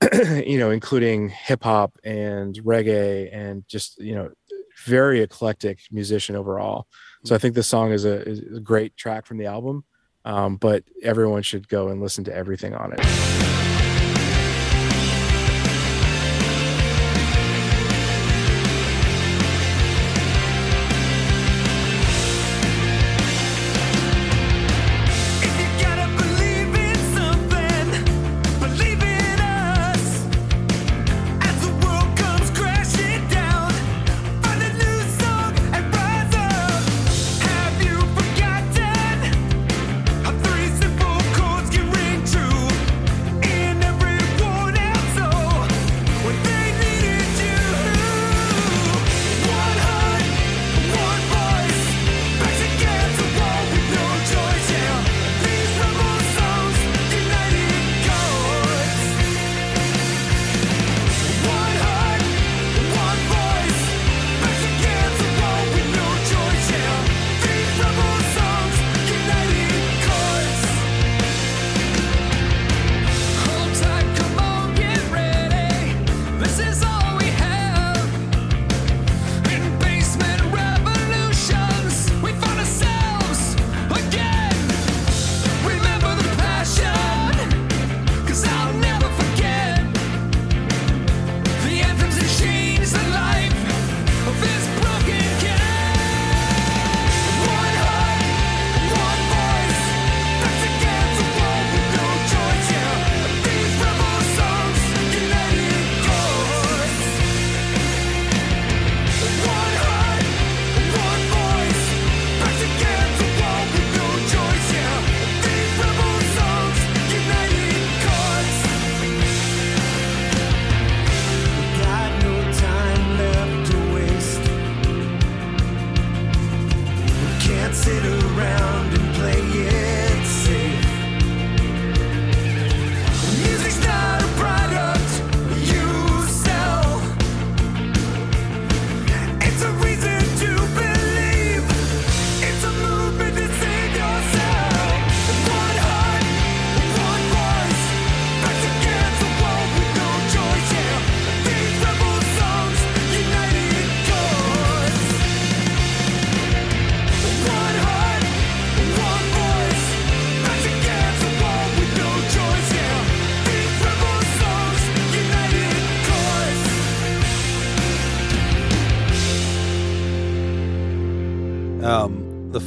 [0.45, 4.31] you know, including hip hop and reggae and just, you know,
[4.85, 6.87] very eclectic musician overall.
[7.23, 9.83] So I think this song is a, is a great track from the album.
[10.23, 13.50] Um, but everyone should go and listen to everything on it.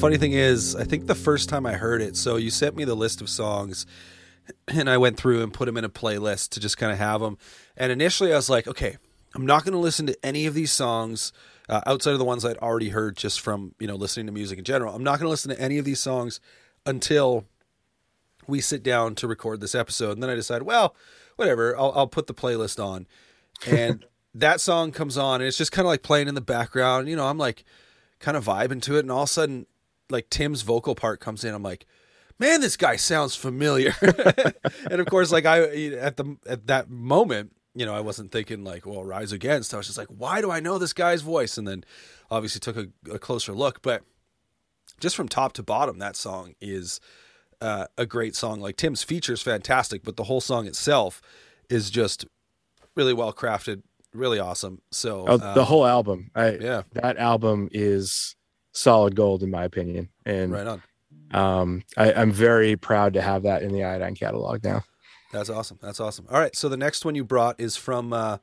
[0.05, 2.85] Funny thing is, I think the first time I heard it, so you sent me
[2.85, 3.87] the list of songs,
[4.69, 7.23] and I went through and put them in a playlist to just kind of have
[7.23, 7.39] them.
[7.75, 8.99] And initially, I was like, okay,
[9.35, 11.33] I'm not going to listen to any of these songs
[11.71, 14.59] uh, outside of the ones I'd already heard just from you know listening to music
[14.59, 14.95] in general.
[14.95, 16.39] I'm not going to listen to any of these songs
[16.85, 17.47] until
[18.47, 20.13] we sit down to record this episode.
[20.13, 20.95] And then I decided, well,
[21.37, 23.07] whatever, I'll, I'll put the playlist on.
[23.67, 27.09] And that song comes on, and it's just kind of like playing in the background.
[27.09, 27.65] You know, I'm like
[28.21, 29.67] kind of vibing to it, and all of a sudden,
[30.11, 31.55] like Tim's vocal part comes in.
[31.55, 31.87] I'm like,
[32.39, 33.95] man, this guy sounds familiar.
[34.91, 35.63] and of course, like I
[35.95, 39.75] at the at that moment, you know, I wasn't thinking like, well, Rise Against.
[39.75, 41.59] I was just like, why do I know this guy's voice?
[41.59, 41.85] And then
[42.31, 44.03] obviously took a, a closer look, but
[45.01, 47.01] just from top to bottom, that song is
[47.61, 48.61] uh, a great song.
[48.61, 51.21] Like Tim's features fantastic, but the whole song itself
[51.69, 52.27] is just
[52.95, 54.83] really well crafted, really awesome.
[54.93, 56.31] So Oh, the whole album.
[56.35, 58.37] I, yeah, That album is
[58.75, 60.83] solid gold in my opinion, and right on.
[61.31, 64.85] um, I, I'm very proud to have that in the Iodine catalog now.
[65.33, 65.79] That's awesome.
[65.81, 66.27] That's awesome.
[66.31, 68.39] All right, so the next one you brought is from uh,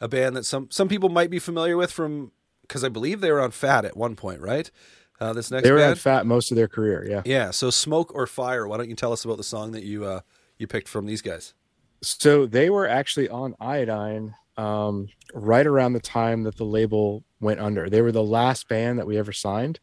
[0.00, 2.32] a band that some some people might be familiar with from
[2.62, 4.70] because I believe they were on Fat at one point, right?
[5.18, 7.06] Uh, this next They were band, at Fat most of their career.
[7.08, 7.22] Yeah.
[7.24, 7.50] yeah.
[7.50, 8.68] So Smoke or Fire.
[8.68, 10.20] Why don't you tell us about the song that you uh,
[10.58, 11.54] you picked from these guys?
[12.02, 17.60] So they were actually on Iodine um, right around the time that the label went
[17.60, 17.88] under.
[17.90, 19.80] They were the last band that we ever signed.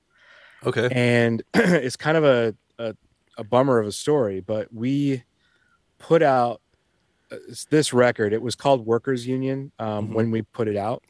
[0.65, 0.87] Okay.
[0.91, 2.95] and it's kind of a, a
[3.37, 5.23] a bummer of a story but we
[5.97, 6.61] put out
[7.31, 7.35] uh,
[7.69, 10.13] this record it was called workers union um, Mhm.
[10.13, 11.03] when we put it out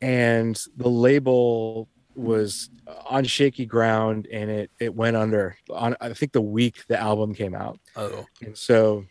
[0.00, 2.70] and the label was
[3.08, 7.34] on shaky ground and it it went under on i think the week the album
[7.34, 9.04] came out Oh, and so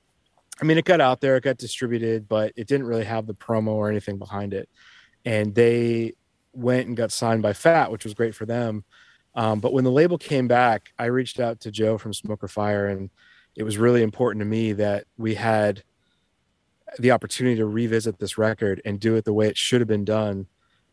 [0.62, 3.34] i mean it got out there it got distributed but it didn't really have the
[3.34, 4.70] promo or anything behind it
[5.26, 6.14] and they
[6.54, 8.84] went and got signed by fat which was great for them
[9.36, 12.48] um, but when the label came back, I reached out to Joe from Smoke or
[12.48, 13.10] Fire, and
[13.56, 15.84] it was really important to me that we had
[16.98, 20.06] the opportunity to revisit this record and do it the way it should have been
[20.06, 20.48] done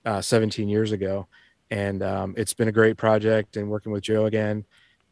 [0.04, 1.26] uh, 17 years ago.
[1.70, 4.64] And um, it's been a great project, and working with Joe again.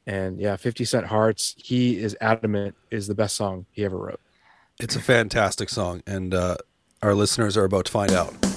[0.06, 4.20] And yeah, 50 Cent Hearts, he is adamant is the best song he ever wrote.
[4.80, 6.56] It's a fantastic song, and uh,
[7.02, 8.53] our listeners are about to find out.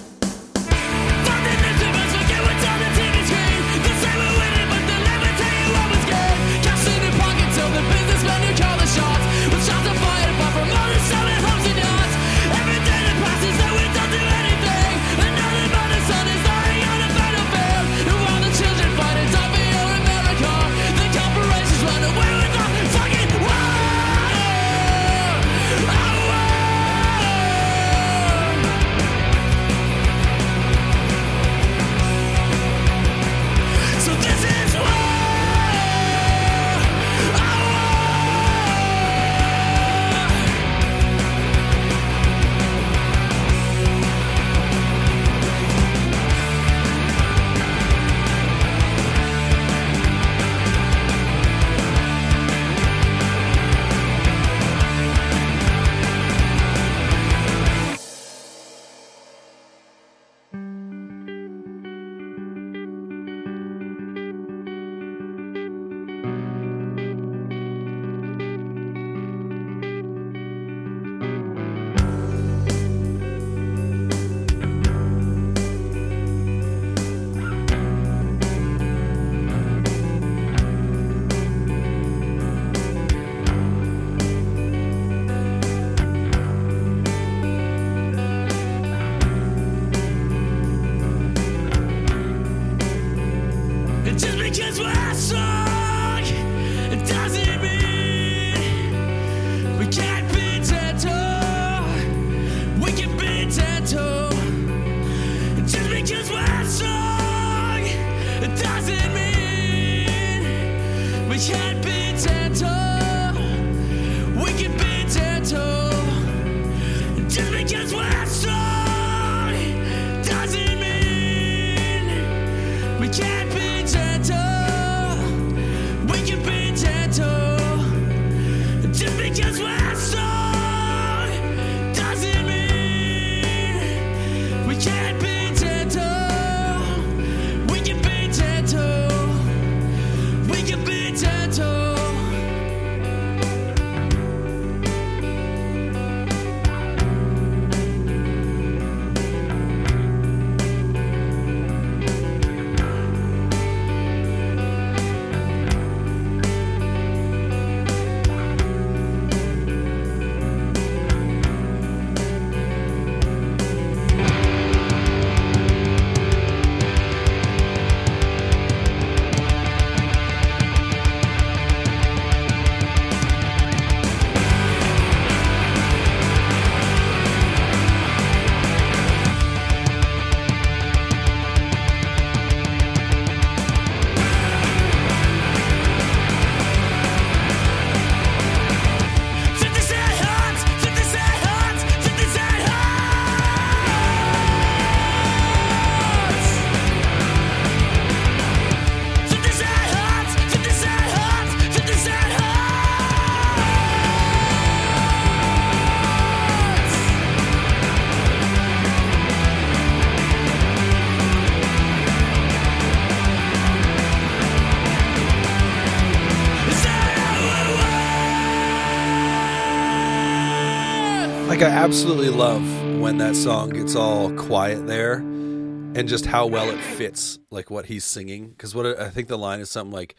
[221.91, 222.61] Absolutely love
[222.99, 227.85] when that song gets all quiet there and just how well it fits like what
[227.85, 230.13] he's singing cuz what I think the line is something like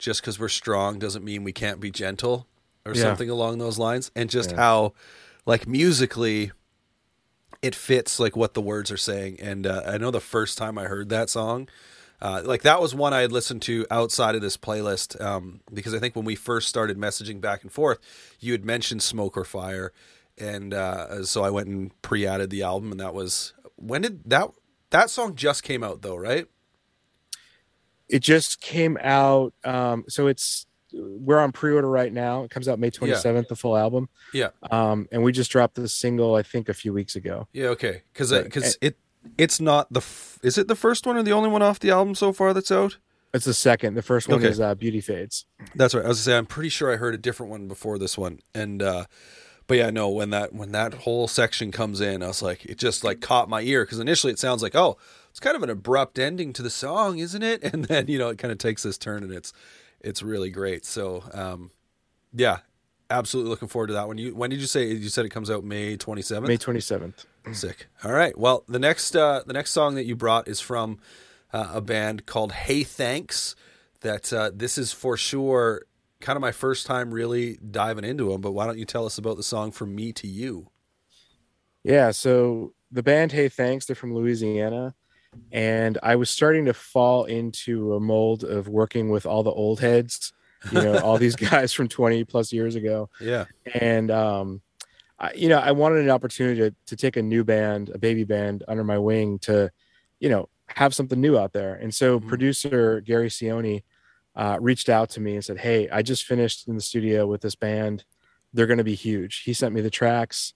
[0.00, 2.48] just cuz we're strong doesn't mean we can't be gentle
[2.84, 3.02] or Yeah.
[3.02, 4.56] something along those lines and just Yeah.
[4.56, 4.94] how
[5.46, 6.50] like musically
[7.62, 10.76] it fits like what the words are saying and uh, I know the first time
[10.76, 11.68] I heard that song
[12.20, 15.94] uh, like that was one I had listened to outside of this playlist um, because
[15.94, 17.98] I think when we first started messaging back and forth,
[18.40, 19.92] you had mentioned Smoke or Fire,
[20.42, 24.50] and uh, so I went and pre-added the album, and that was when did that
[24.90, 26.46] that song just came out though, right?
[28.08, 29.54] It just came out.
[29.64, 32.44] Um, so it's we're on pre-order right now.
[32.44, 34.10] It comes out May 27th, the full album.
[34.34, 37.48] Yeah, Um, and we just dropped the single, I think, a few weeks ago.
[37.52, 38.98] yeah, okay, because because it
[39.38, 41.90] it's not the f- is it the first one or the only one off the
[41.90, 42.98] album so far that's out?
[43.32, 43.94] It's the second.
[43.94, 44.48] The first one Okay.
[44.48, 45.46] is uh, Beauty Fades.
[45.74, 46.04] That's right.
[46.04, 48.40] I was gonna say I'm pretty sure I heard a different one before this one,
[48.54, 49.06] and uh,
[49.72, 50.10] but yeah, no.
[50.10, 53.48] When that when that whole section comes in, I was like, it just like caught
[53.48, 54.98] my ear because initially it sounds like, oh,
[55.30, 57.64] it's kind of an abrupt ending to the song, isn't it?
[57.72, 59.54] And then you know it kind of takes this turn, and it's
[59.98, 60.84] it's really great.
[60.84, 61.70] So um,
[62.34, 62.58] yeah,
[63.08, 64.18] absolutely looking forward to that one.
[64.18, 66.48] You when did you say you said it comes out May 27th?
[66.48, 67.24] May 27th.
[67.52, 67.86] Sick.
[68.04, 68.36] All right.
[68.36, 70.98] Well, the next uh, the next song that you brought is from
[71.50, 73.56] uh, a band called Hey Thanks.
[74.02, 75.86] That uh, this is for sure
[76.22, 78.40] kind of my first time really diving into them.
[78.40, 80.70] But why don't you tell us about the song "From Me to You"?
[81.84, 84.94] Yeah, so the band Hey Thanks, they're from Louisiana.
[85.50, 89.80] And I was starting to fall into a mold of working with all the old
[89.80, 90.32] heads,
[90.70, 93.10] you know, all these guys from 20 plus years ago.
[93.20, 93.46] Yeah.
[93.74, 94.62] And, um,
[95.18, 98.24] I, you know, I wanted an opportunity to, to take a new band, a baby
[98.24, 99.70] band under my wing to,
[100.20, 101.74] you know, have something new out there.
[101.74, 102.28] And so Mhm.
[102.28, 103.82] producer Gary Cioni
[104.34, 107.40] uh, reached out to me and said, Hey, I just finished in the studio with
[107.40, 108.04] this band.
[108.52, 109.42] They're going to be huge.
[109.44, 110.54] He sent me the tracks.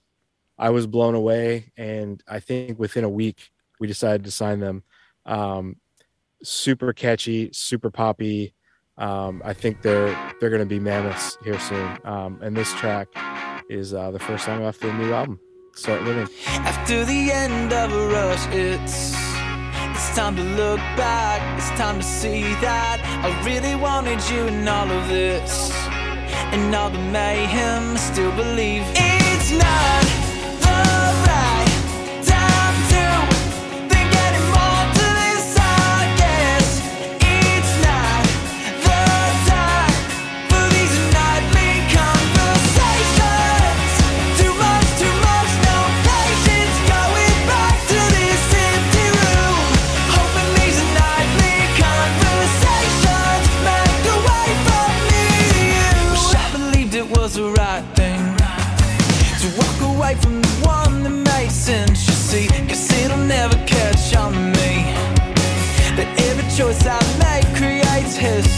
[0.59, 1.73] I was blown away.
[1.77, 4.83] And I think within a week, we decided to sign them.
[5.25, 5.77] Um,
[6.43, 8.55] super catchy, super poppy.
[8.99, 11.99] Um, I think they're they're going to be mammoths here soon.
[12.05, 13.09] Um, and this track
[13.69, 15.39] is uh, the first song off the new album,
[15.75, 16.29] Start Living.
[16.47, 19.15] After the end of a rush, it's
[19.93, 21.59] it's time to look back.
[21.59, 25.73] It's time to see that I really wanted you in all of this,
[26.53, 27.97] and all the mayhem.
[27.97, 30.26] I Still believe it's not
[68.27, 68.56] creates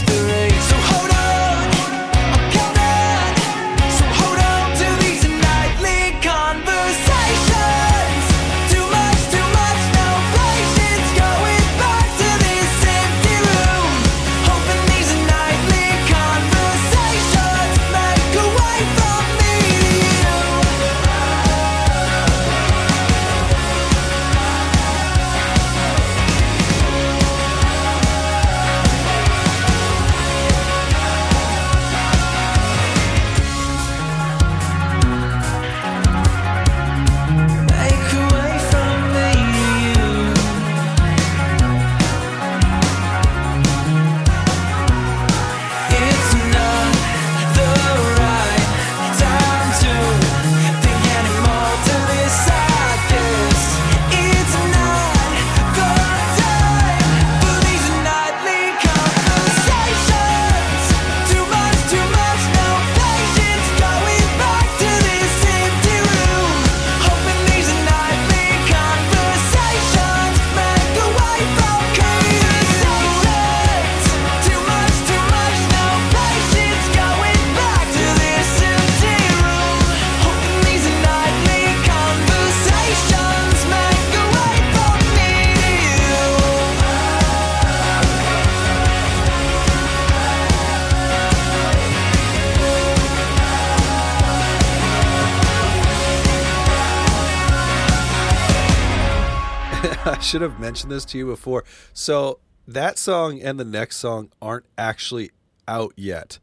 [100.29, 101.63] should have mentioned this to you before.
[101.93, 105.31] So that song and the next song aren't actually
[105.67, 106.37] out yet.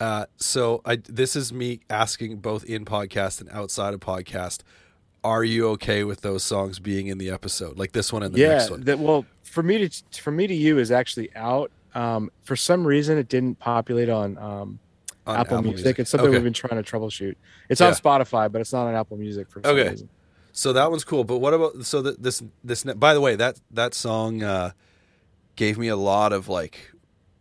[0.00, 4.60] Uh, so I this is me asking both in podcast and outside of podcast.
[5.22, 8.38] Are you okay with those songs being in the episode, like this one and the
[8.40, 8.80] yeah, next one?
[8.84, 11.70] that well for me to for me to you is actually out.
[11.94, 14.78] Um, for some reason, it didn't populate on um,
[15.26, 15.98] On Apple, Music.
[15.98, 16.36] It's something Okay.
[16.38, 17.34] we've been trying to troubleshoot.
[17.68, 17.88] It's Yeah.
[17.88, 19.90] on Spotify, but it's not on Apple Music for some Okay.
[19.90, 20.08] reason.
[20.60, 21.24] So that one's cool.
[21.24, 24.72] But what about so that this this by the way that that song uh,
[25.56, 26.90] gave me a lot of like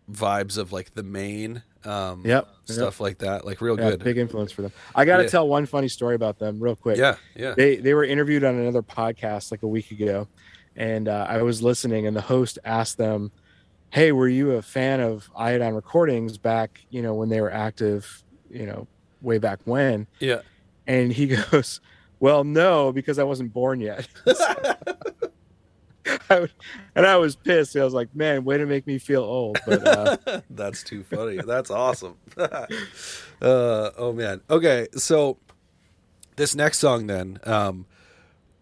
[0.10, 2.48] vibes of like the main um, Yep.
[2.64, 4.06] stuff like that, like real Yeah, good.
[4.06, 4.72] big influence for them.
[4.96, 5.30] I got to Yeah.
[5.30, 6.98] tell one funny story about them real quick.
[6.98, 7.56] Yeah, yeah.
[7.58, 10.30] They they were interviewed on another podcast like a week ago,
[10.78, 13.34] and uh, I was listening, and the host asked them,
[13.90, 18.24] "Hey, were you a fan of Iodine Recordings back, you know, when they were active,
[18.50, 18.88] you know,
[19.22, 20.40] way back when?" Yeah.
[20.88, 21.82] And he goes,
[22.20, 24.08] "Well, no, because I wasn't born yet."
[26.30, 26.54] I, would-
[26.96, 27.76] and I was pissed.
[27.76, 31.38] I was like, "Man, way to make me feel old." But uh, That's too funny.
[31.46, 32.16] That's awesome.
[32.38, 32.58] uh,
[33.42, 34.42] oh man.
[34.50, 35.38] Okay, so
[36.36, 37.86] this next song then, um,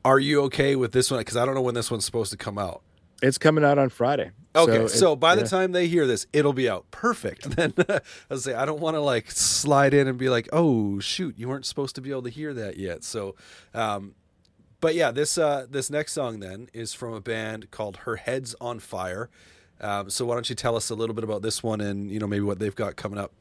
[0.03, 1.19] are you okay with this one?
[1.21, 2.81] Because I don't know when this one's supposed to come out.
[3.21, 4.31] it's coming out on Friday.
[4.57, 6.89] Okay, so, it- by the time they hear this, it'll be out.
[6.91, 7.49] Perfect.
[7.55, 7.99] Then I
[8.29, 11.47] was say I don't want to like slide in and be like, oh shoot, you
[11.49, 13.03] weren't supposed to be able to hear that yet.
[13.03, 13.35] So,
[13.73, 14.15] um,
[14.79, 18.55] but yeah, this uh, this next song then is from a band called Her Head's
[18.61, 19.29] on Fire.
[19.81, 22.19] Um, so why don't you tell us a little bit about this one and you
[22.19, 23.31] know maybe what they've got coming up?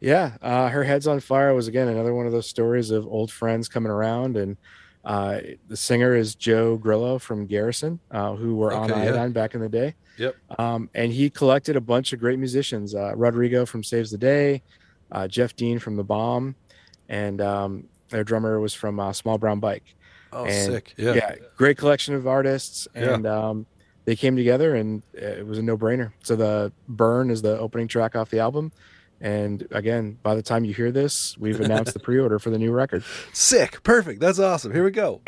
[0.00, 3.30] Yeah, uh, her head's on fire was again another one of those stories of old
[3.32, 4.58] friends coming around, and
[5.06, 9.10] uh, the singer is Joe Grillo from Garrison, uh, who were on Okay, yeah.
[9.12, 9.94] Iodine back in the day.
[10.18, 10.36] Yep.
[10.58, 14.62] Um, and he collected a bunch of great musicians: uh, Rodrigo from Saves the Day,
[15.12, 16.54] uh, Jeff Dean from The Bomb,
[17.08, 19.94] and um, their drummer was from uh, Small Brown Bike.
[20.32, 20.92] Oh, And, sick.
[20.96, 21.36] Yeah.
[21.56, 23.14] great collection of artists, Yeah.
[23.14, 23.66] and um,
[24.06, 26.12] they came together, and it was a no-brainer.
[26.24, 28.72] So the "Burn" is the opening track off the album,
[29.20, 32.72] and again, by the time you hear this, we've announced the pre-order for the new
[32.72, 33.04] record.
[33.32, 33.82] Sick.
[33.82, 34.20] Perfect.
[34.20, 34.72] That's awesome.
[34.72, 35.22] Here we go.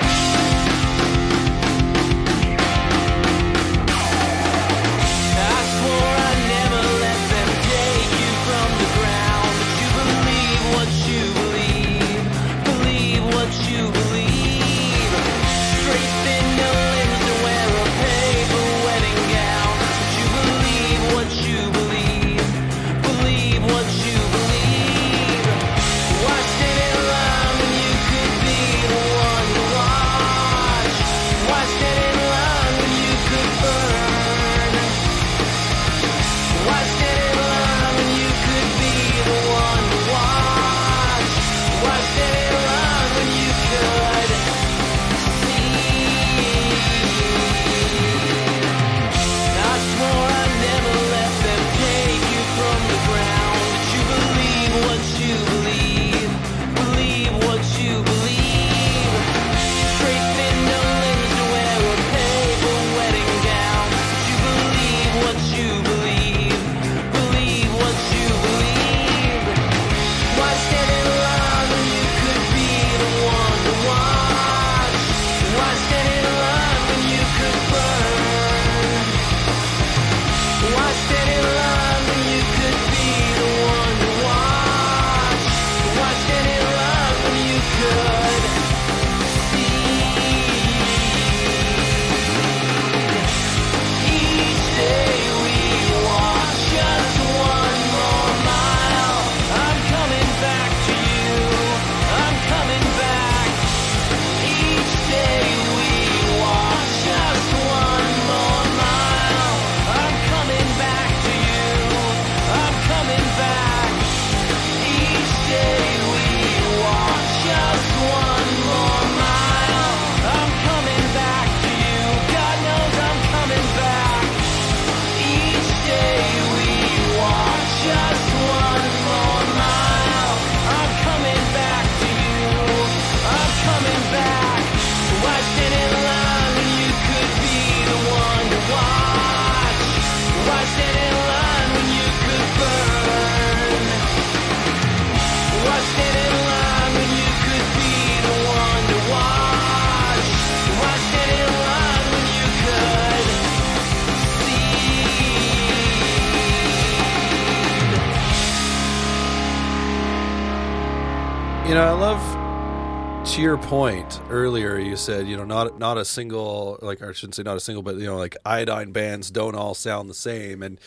[163.39, 164.80] To your point earlier.
[164.80, 167.84] You said you know not not a single like I shouldn't say not a single,
[167.84, 170.61] but you know like iodine bands don't all sound the same.
[170.61, 170.80] And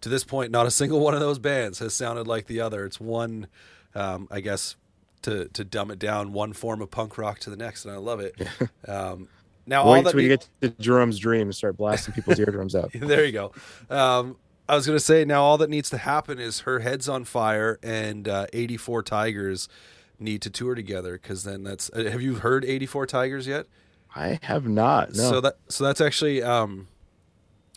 [0.00, 2.84] to this point, not a single one of those bands has sounded like the other.
[2.84, 3.46] It's one,
[3.94, 4.74] um, I guess,
[5.22, 7.98] to to dumb it down, one form of punk rock to the next, and I
[7.98, 8.34] love it.
[8.88, 9.28] Um,
[9.64, 12.90] now, all Wait till you get to Jerome's dream and start blasting people's eardrums out.
[12.94, 13.52] there you go.
[13.88, 14.36] Um,
[14.68, 17.22] I was going to say now all that needs to happen is her head's on
[17.22, 19.68] fire and uh, 84 Tigers
[20.22, 21.90] need to tour together because then that's.
[21.90, 23.66] Uh, have you heard 84 Tigers yet?
[24.14, 25.14] I have not.
[25.14, 25.30] No.
[25.30, 26.88] So that so that's actually um,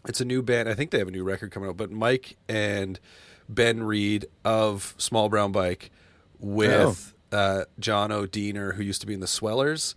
[0.07, 0.69] it's a new band.
[0.69, 1.77] I think they have a new record coming out.
[1.77, 2.99] But Mike and
[3.47, 5.91] Ben Reed of Small Brown Bike
[6.39, 9.95] with uh, John Diener, who used to be in the Swellers.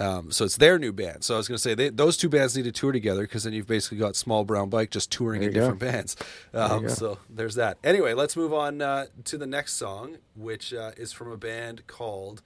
[0.00, 1.24] Um, so it's their new band.
[1.24, 3.44] So I was going to say they, those two bands need to tour together because
[3.44, 5.60] then you've basically got Small Brown Bike just touring in go.
[5.60, 6.16] different bands.
[6.54, 6.88] Um, go.
[6.88, 7.78] so there's that.
[7.82, 11.86] Anyway, let's move on uh, to the next song, which uh, is from a band
[11.86, 12.42] called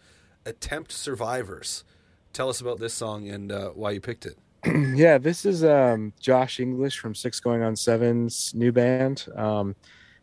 [0.46, 1.84] Attempt Survivors.
[2.32, 4.38] Tell us about this song and uh, why you picked it.
[4.96, 9.26] yeah, this is um, Josh English from Six Going on Seven's new band.
[9.34, 9.74] Um,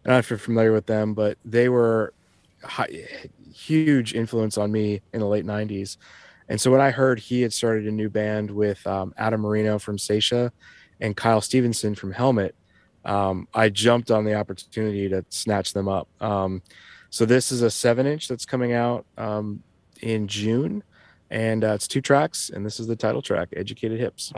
[0.03, 2.13] I don't know if you're familiar with them, but they were
[2.63, 3.05] hi-
[3.53, 5.97] huge influence on me in the late '90s.
[6.49, 9.79] And so when I heard he had started a new band with um, Adam Marino
[9.79, 10.51] from Seisha
[10.99, 12.55] and Kyle Stevenson from Helmet,
[13.05, 16.09] um, I jumped on the opportunity to snatch them up.
[16.19, 16.61] Um,
[17.11, 19.63] so this is a seven-inch that's coming out um,
[20.01, 20.83] in June,
[21.29, 24.31] and uh, it's two tracks, and this is the title track, "Educated Hips."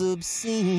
[0.00, 0.75] Obscene.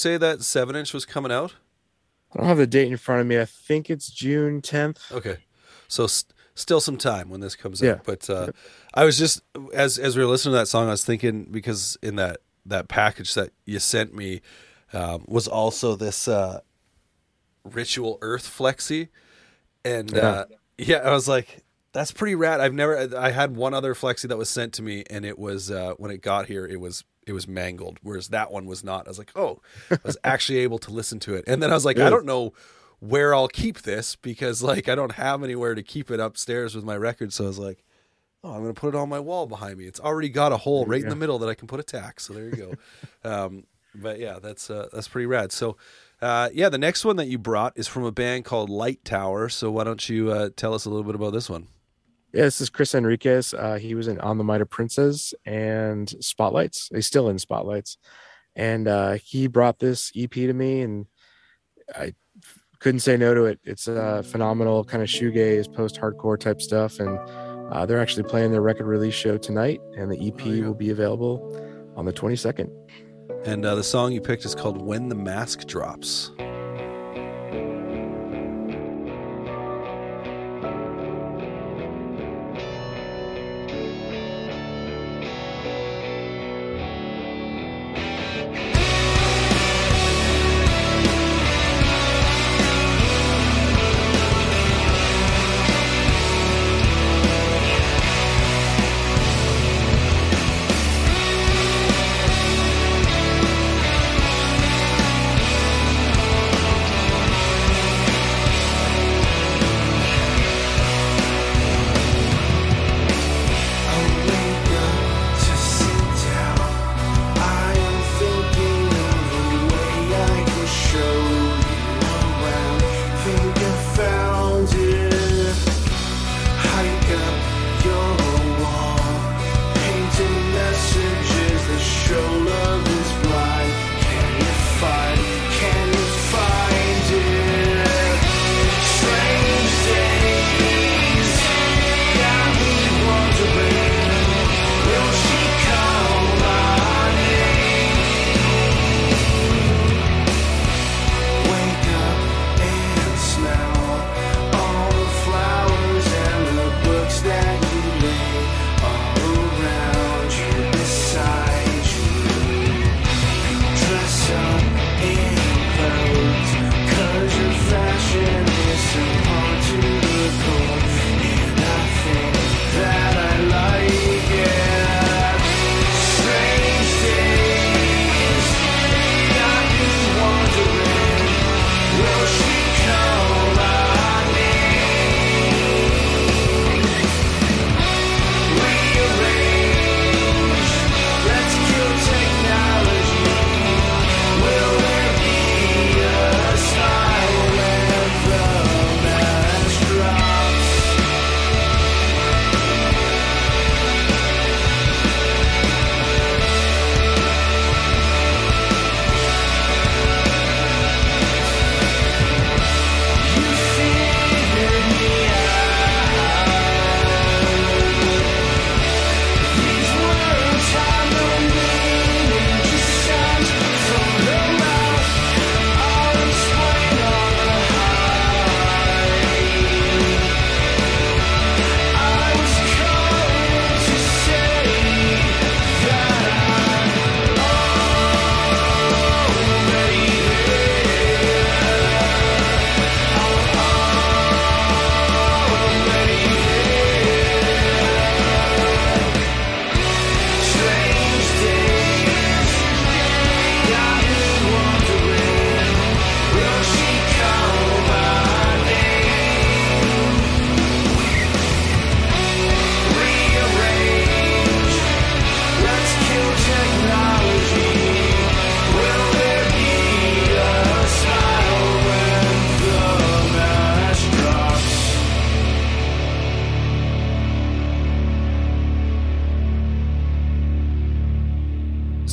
[0.00, 1.54] Say that seven inch was coming out?
[2.32, 3.40] I don't have the date in front of me.
[3.40, 5.10] I think it's June 10th.
[5.12, 5.38] Okay,
[5.88, 7.92] so st- still some time when this comes Yeah.
[7.92, 8.04] out.
[8.04, 8.52] But uh,
[8.94, 9.42] I was just
[9.74, 12.88] as as we were listening to that song, I was thinking because in that that
[12.88, 14.40] package that you sent me
[14.92, 16.60] um, was also this uh,
[17.64, 19.08] ritual Earth flexi,
[19.84, 20.20] and Yeah.
[20.28, 20.44] uh,
[20.78, 21.64] yeah, I was like.
[21.92, 22.60] That's pretty rad.
[22.60, 22.96] I've never.
[23.18, 26.12] I had one other flexi that was sent to me, and it was uh, when
[26.12, 29.06] it got here, it was it was mangled, whereas that one was not.
[29.06, 29.60] I was like, oh,
[29.90, 32.26] I was actually able to listen to it, and then I was like, I don't
[32.26, 32.52] know
[33.00, 36.84] where I'll keep this because like I don't have anywhere to keep it upstairs with
[36.84, 37.32] my record.
[37.32, 37.82] So I was like,
[38.44, 39.86] oh, I'm gonna put it on my wall behind me.
[39.86, 42.20] It's already got a hole right in the middle that I can put a tack.
[42.20, 42.74] So there you go.
[43.24, 43.64] um,
[43.94, 45.52] but yeah, that's uh, that's pretty rad.
[45.52, 45.76] So
[46.22, 49.48] uh, yeah, the next one that you brought is from a band called Light Tower.
[49.48, 51.66] So why don't you uh, tell us a little bit about this one?
[52.32, 53.54] Yeah, this is Chris Enriquez.
[53.54, 56.88] Uh, he was in On the Might of Princes and Spotlights.
[56.94, 57.98] He's still in Spotlights,
[58.54, 61.06] and uh, he brought this EP to me, and
[61.94, 62.14] I
[62.78, 63.58] couldn't say no to it.
[63.64, 67.18] It's a phenomenal kind of shoegaze, post-hardcore type stuff, and
[67.72, 70.64] uh, they're actually playing their record release show tonight, and the EP Oh, yeah.
[70.66, 72.70] will be available on the 22nd.
[73.44, 76.30] And uh, the song you picked is called "When the Mask Drops."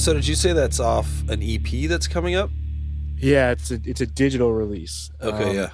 [0.08, 2.49] So, did you say that's off an EP that's coming up?
[3.18, 5.12] Yeah, it's a it's a digital release.
[5.22, 5.70] Okay, Um, yeah.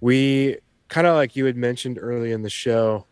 [0.00, 3.06] we kind of like you had mentioned early in the show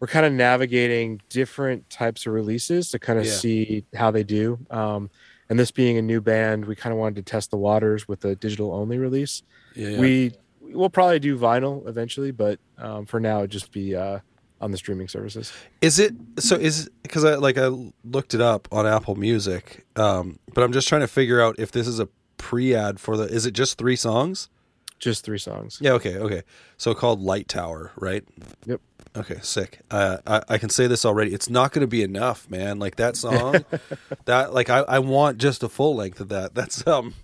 [0.00, 3.32] we're kind of navigating different types of releases to kind of Yeah.
[3.32, 5.10] see how they do um,
[5.50, 8.24] and this being a new band we kind of wanted to test the waters with
[8.24, 9.42] a digital only release
[9.74, 10.00] Yeah, yeah.
[10.00, 14.20] we we'll probably do vinyl eventually but um, for now it'd just be uh,
[14.60, 16.56] on the streaming services Is it so?
[16.56, 17.68] Is because I like I
[18.04, 21.70] looked it up on Apple Music, um, but I'm just trying to figure out if
[21.70, 23.24] this is a pre-ad for the.
[23.24, 24.48] Is it just three songs?
[24.98, 25.92] just three songs Yeah.
[25.92, 26.16] Okay.
[26.16, 26.42] Okay.
[26.76, 28.24] So called Light Tower, right?
[28.66, 28.80] Yep.
[29.16, 29.38] Okay.
[29.42, 29.78] Sick.
[29.92, 31.32] Uh, I I can say this already.
[31.32, 32.80] It's not going to be enough, man.
[32.80, 33.64] Like that song,
[34.24, 36.54] that like I I want just a full length of that.
[36.54, 37.14] That's um.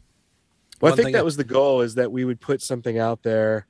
[0.80, 3.66] well i think that was the goal is that we would put something out there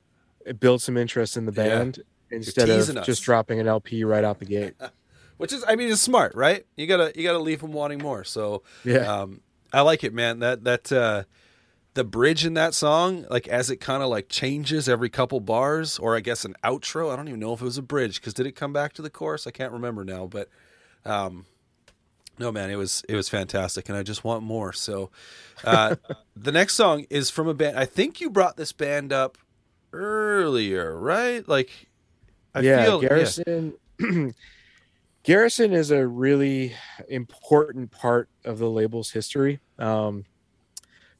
[0.59, 2.03] build some interest in the Yeah.
[2.35, 3.05] Instead of us.
[3.05, 4.73] just dropping an lp right out the gate
[5.37, 6.65] which is I mean it's smart, right?
[6.77, 8.23] You gotta you gotta leave them wanting more.
[8.23, 8.99] So Yeah.
[9.21, 9.41] um,
[9.73, 10.39] I like it, man.
[10.39, 11.23] That that uh,
[11.93, 15.99] the bridge in that song, like as it kind of like changes every couple bars,
[15.99, 17.11] or I guess an outro.
[17.11, 19.01] I don't even know if it was a bridge because did it come back to
[19.01, 19.45] the chorus?
[19.45, 20.47] I can't remember now, but
[21.05, 21.45] um,
[22.39, 24.71] no, man, it was it was fantastic, and I just want more.
[24.71, 25.09] So,
[25.65, 25.95] uh,
[26.37, 27.77] the next song is from a band.
[27.77, 29.37] I think you brought this band up
[29.91, 31.45] earlier, right?
[31.47, 31.87] Like,
[32.55, 33.73] I yeah, feel Garrison.
[35.23, 36.73] Garrison is a really
[37.09, 39.59] important part of the label's history.
[39.77, 40.23] Um,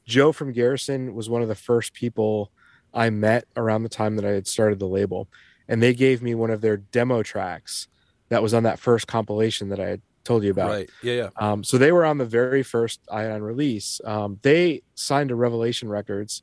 [0.06, 2.52] Joe from Garrison was one of the first people
[2.94, 5.28] I met around the time that I had started the label,
[5.68, 7.88] and they gave me one of their demo tracks
[8.28, 10.70] that was on that first compilation that I had told you about.
[10.70, 10.90] right?
[11.02, 11.28] Yeah, yeah.
[11.36, 14.00] Um, so they were on the very first Ion release.
[14.04, 16.42] Um, they signed to Revelation Records,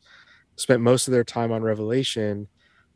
[0.56, 2.48] spent most of their time on Revelation.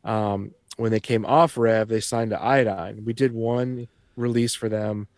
[0.04, 3.04] Um, when they came off Rev, they signed to Iodine.
[3.04, 5.08] We did one release for them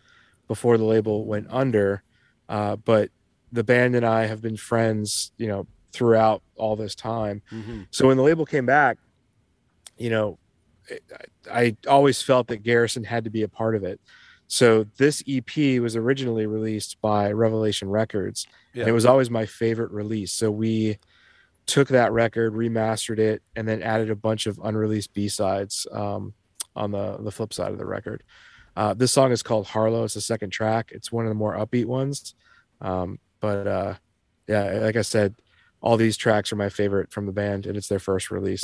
[0.47, 2.03] before the label went under,
[2.49, 3.09] uh, but
[3.51, 7.43] the band and I have been friends, you know, throughout all this time.
[7.49, 8.97] hmm So when the label came back,
[9.97, 10.39] you know,
[11.49, 14.01] I, I always felt that Garrison had to be a part of it.
[14.47, 18.47] So this EP was originally released by Revelation Records.
[18.73, 18.81] Yeah.
[18.81, 20.33] And it was always my favorite release.
[20.33, 20.97] So we
[21.71, 26.33] took that record, remastered it, and then added a bunch of unreleased B sides um,
[26.75, 28.23] on the the flip side of the record.
[28.75, 30.03] Uh, this song is called Harlow.
[30.03, 30.91] It's the second track.
[30.91, 32.35] It's one of the more upbeat ones.
[32.81, 33.93] Um, but uh,
[34.47, 35.35] yeah, like I said,
[35.79, 38.63] all these tracks are my favorite from the band, and it's their first release.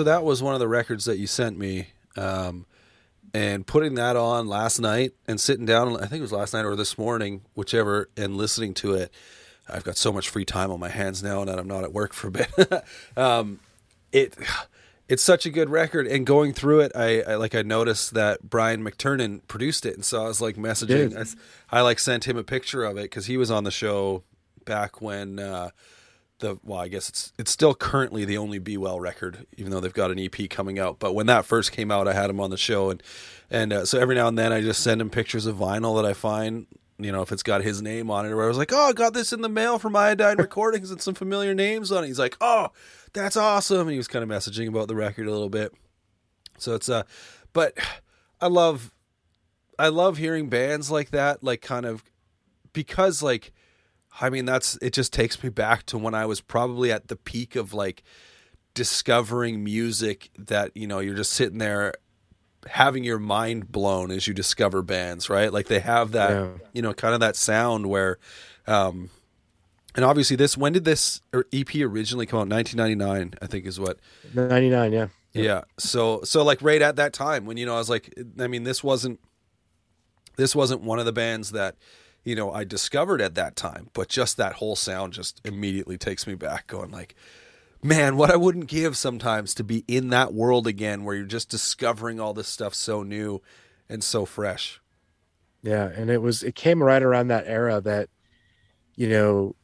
[0.00, 1.88] So that was one of the records that you sent me.
[2.16, 2.64] Um,
[3.34, 6.64] and putting that on last night and sitting down, I think it was last night
[6.64, 9.12] or this morning, whichever, and listening to it.
[9.68, 12.14] I've got so much free time on my hands now that I'm not at work
[12.14, 12.50] for a bit.
[13.18, 13.60] um,
[14.10, 14.38] it
[15.06, 16.06] it's such a good record.
[16.06, 20.04] And going through it, I, I like I noticed that Brian McTernan produced it, and
[20.04, 21.14] so I was like messaging.
[21.70, 24.22] I, I, like sent him a picture of it because he was on the show
[24.64, 25.68] back when uh,
[26.40, 29.80] the well, I guess it's it's still currently the only Be Well record, even though
[29.80, 30.98] they've got an EP coming out.
[30.98, 33.02] But when that first came out, I had him on the show, and
[33.50, 36.08] and uh, so every now and then I just send him pictures of vinyl that
[36.08, 36.66] I find.
[36.98, 38.92] You know, if it's got his name on it, or I was like, "Oh, I
[38.92, 42.18] got this in the mail from Iodine Recordings and some familiar names on it." He's
[42.18, 42.68] like, "Oh,
[43.14, 45.72] that's awesome!" And he was kind of messaging about the record a little bit.
[46.58, 47.04] So it's uh,
[47.52, 47.78] but
[48.40, 48.92] I love,
[49.78, 52.04] I love hearing bands like that, like kind of,
[52.72, 53.52] because like,
[54.20, 54.92] I mean, that's it.
[54.92, 58.02] Just takes me back to when I was probably at the peak of like
[58.74, 61.92] discovering music that you know you're just sitting there
[62.66, 65.52] having your mind blown as you discover bands, right?
[65.52, 66.48] Like they have that, Yeah.
[66.72, 68.18] you know, kind of that sound where,
[68.66, 69.08] um,
[69.94, 72.48] and obviously this, when did this EP originally come out?
[72.48, 73.98] 1999, I think is what,
[74.34, 75.06] 99, yeah.
[75.32, 75.62] yeah.
[75.78, 78.64] So, so like right at that time when, you know, I was like, I mean,
[78.64, 79.20] this wasn't,
[80.36, 81.76] this wasn't one of the bands that,
[82.24, 86.26] you know, I discovered at that time, but just that whole sound just immediately takes
[86.26, 87.14] me back going like,
[87.82, 91.48] man, what I wouldn't give sometimes to be in that world again where you're just
[91.48, 93.40] discovering all this stuff so new
[93.88, 94.80] and so fresh.
[95.62, 98.08] Yeah, and it was it came right around that era that,
[98.96, 99.54] you know,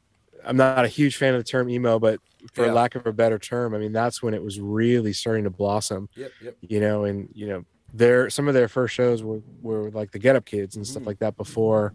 [0.44, 2.20] I'm not a huge fan of the term emo, but
[2.52, 2.72] for Yeah.
[2.72, 6.08] lack of a better term, I mean that's when it was really starting to blossom.
[6.14, 6.56] Yep, yep.
[6.60, 10.18] You know, and you know, their some of their first shows were were like the
[10.18, 11.06] Get Up Kids and stuff mm.
[11.06, 11.94] like that before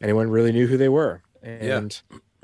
[0.00, 1.22] anyone really knew who they were.
[1.42, 2.00] And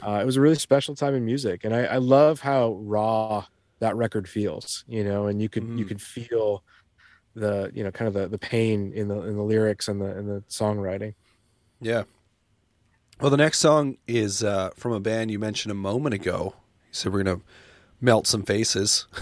[0.06, 3.44] uh, it was a really special time in music, and I, I love how raw
[3.80, 4.84] that record feels.
[4.88, 5.88] You know, and you could you Mhm.
[5.88, 6.62] could feel
[7.34, 10.06] the you know kind of the the pain in the in the lyrics and the
[10.06, 11.14] and the songwriting.
[11.80, 12.04] Yeah.
[13.20, 16.54] Well, the next song is uh, from a band you mentioned a moment ago.
[16.56, 17.40] You said we're to
[18.00, 19.06] melt some faces.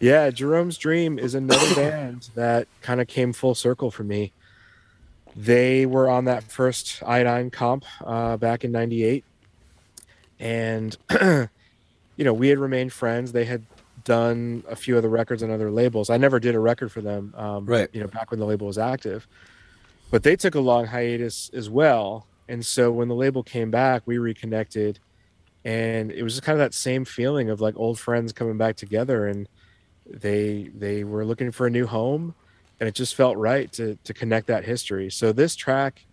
[0.00, 4.32] Yeah, Jerome's Dream is another band that kind of came full circle for me.
[5.34, 9.24] They were on that first Iodine comp uh, back in '98,
[10.38, 11.48] and you
[12.18, 13.32] know we had remained friends.
[13.32, 13.64] They had
[14.04, 16.10] done a few of the records on other labels.
[16.10, 17.88] I never did a record for them, um, Right.
[17.92, 19.26] You know, back when the label was active,
[20.10, 22.26] but they took a long hiatus as well.
[22.48, 24.98] And so when the label came back, we reconnected,
[25.64, 28.76] and it was just kind of that same feeling of like old friends coming back
[28.76, 29.48] together and
[30.04, 32.34] they they were looking for a new home
[32.82, 35.08] and it just felt right to to connect that history.
[35.08, 36.04] So this track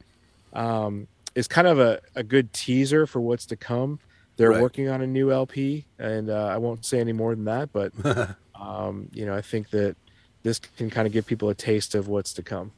[0.54, 4.00] um is kind of a, a good teaser for what's to come.
[4.38, 4.62] They're Right.
[4.62, 7.92] working on a new lp and uh, i won't say any more than that but
[8.60, 9.98] um you know i think that
[10.44, 12.72] this can kind of give people a taste of what's to come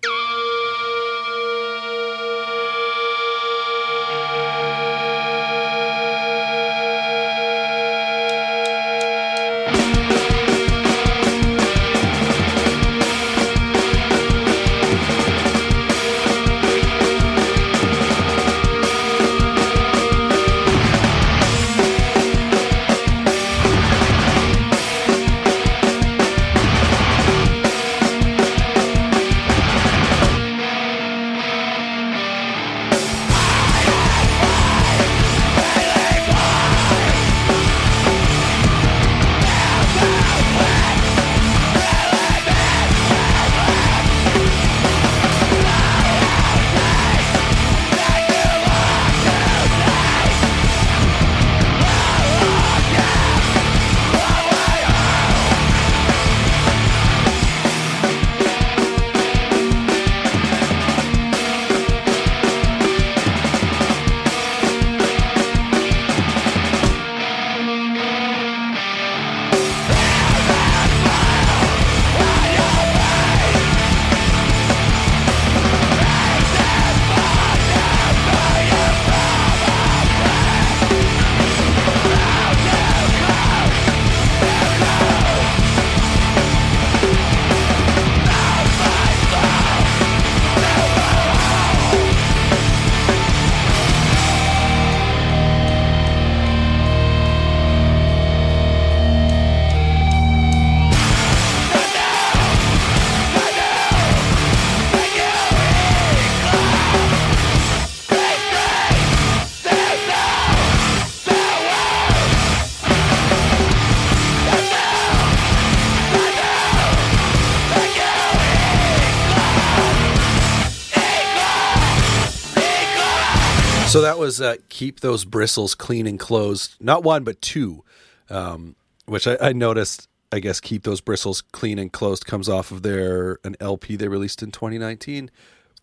[123.92, 126.76] So that was uh, keep those bristles clean and closed.
[126.80, 127.84] Not one, but two,
[128.30, 130.08] um, which I, I noticed.
[130.32, 134.08] I guess keep those bristles clean and closed comes off of their an LP they
[134.08, 135.30] released in 2019.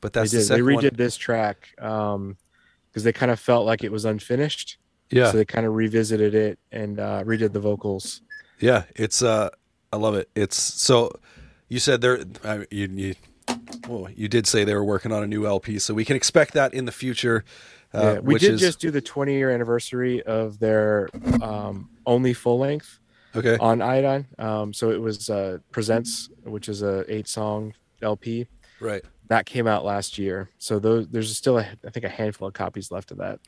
[0.01, 0.52] But that's they the did.
[0.55, 0.90] They redid one.
[0.94, 4.78] this track because they kind of felt like it was unfinished.
[5.10, 8.22] Yeah, So they kind of revisited it and uh, redid the vocals.
[8.59, 8.85] yeah.
[8.97, 9.51] It's uh,
[9.93, 10.30] I love it.
[10.35, 11.12] It's so.
[11.68, 12.24] You said there.
[12.43, 13.14] I, you you.
[13.86, 16.55] Well, you did say they were working on a new LP, so we can expect
[16.55, 17.44] that in the future.
[17.94, 21.09] Uh, yeah, we did is, just do the 20 year anniversary of their
[21.43, 22.98] um, only full length
[23.35, 23.56] okay.
[23.59, 24.27] on Iodine.
[24.39, 28.47] Um, so it was uh, Presents, which is a eight song LP
[28.81, 29.02] Right.
[29.28, 30.51] that came out last year.
[30.59, 33.40] So those, there's still a, I think a handful of copies left of that.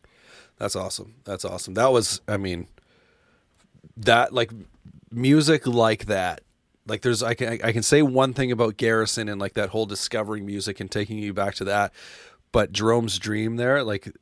[0.58, 1.16] That's awesome.
[1.24, 1.74] That's awesome.
[1.74, 2.66] That was, I mean,
[3.96, 4.52] that like
[5.10, 6.42] music like that.
[6.86, 9.86] Like there's, I can, I can say one thing about Garrison and like that whole
[9.86, 11.92] discovering music and taking you back to that.
[12.52, 14.12] But Jerome's Dream there, like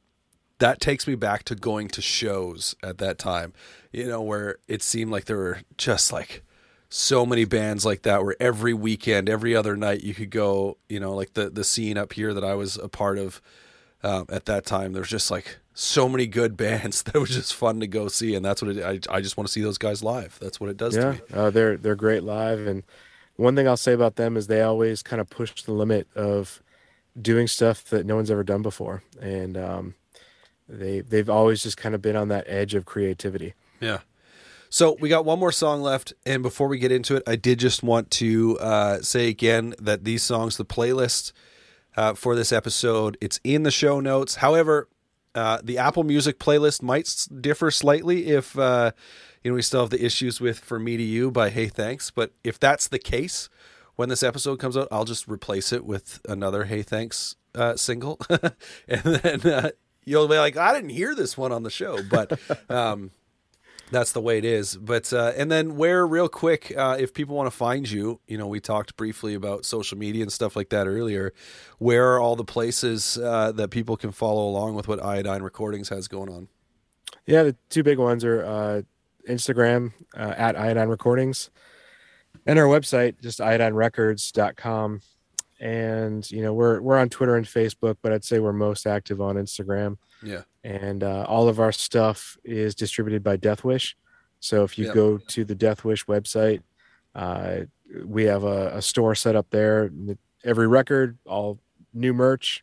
[0.58, 3.52] that takes me back to going to shows at that time,
[3.92, 6.42] you know, where it seemed like there were just like
[6.88, 10.98] so many bands like that where every weekend, every other night you could go, you
[10.98, 13.40] know, like the, the scene up here that I was a part of
[14.02, 14.92] um, at that time.
[14.92, 18.44] There's just like so many good bands that was just fun to go see, and
[18.44, 20.38] that's what it, I I just want to see those guys live.
[20.40, 21.20] That's what it does to yeah, me.
[21.32, 22.82] uh, they're they're great live, and
[23.36, 26.62] one thing I'll say about them is they always kind of push the limit of
[27.20, 29.94] doing stuff that no one's ever done before, and um,
[30.68, 33.54] they they've always just kind of been on that edge of creativity.
[33.80, 33.98] Yeah.
[34.70, 37.58] So we got one more song left, and before we get into it, I did
[37.58, 41.32] just want to uh, say again that these songs, the playlist
[41.96, 44.36] uh, for this episode, it's in the show notes.
[44.36, 44.88] However,
[45.34, 48.92] uh, the Apple Music playlist might differ slightly if uh,
[49.42, 52.10] you know we still have the issues with "For Me to You" by Hey Thanks.
[52.10, 53.48] But if that's the case,
[53.96, 58.18] when this episode comes out, I'll just replace it with another Hey Thanks uh, single,
[58.88, 59.70] and then uh,
[60.08, 62.38] you'll be like, I didn't hear this one on the show, but.
[62.70, 63.12] Um,
[63.90, 64.76] that's the way it is.
[64.76, 68.38] But uh, and then where real quick, uh, if people want to find you, you
[68.38, 71.32] know, we talked briefly about social media and stuff like that earlier.
[71.78, 75.88] Where are all the places uh, that people can follow along with what Iodine Recordings
[75.88, 76.48] has going on?
[77.26, 78.82] Yeah, the two big ones are uh,
[79.28, 81.50] Instagram uh, at Iodine Recordings,
[82.46, 85.00] and our website just iodinerecords.com.
[85.60, 89.20] And you know we're we're on Twitter and Facebook, but I'd say we're most active
[89.20, 89.96] on Instagram.
[90.22, 93.94] Yeah, and uh, all of our stuff is distributed by Deathwish.
[94.40, 94.94] So if you Yep.
[94.94, 96.62] go to the Deathwish website,
[97.14, 97.66] uh,
[98.04, 99.90] we have a, a store set up there.
[100.44, 101.58] Every record, all
[101.92, 102.62] new merch,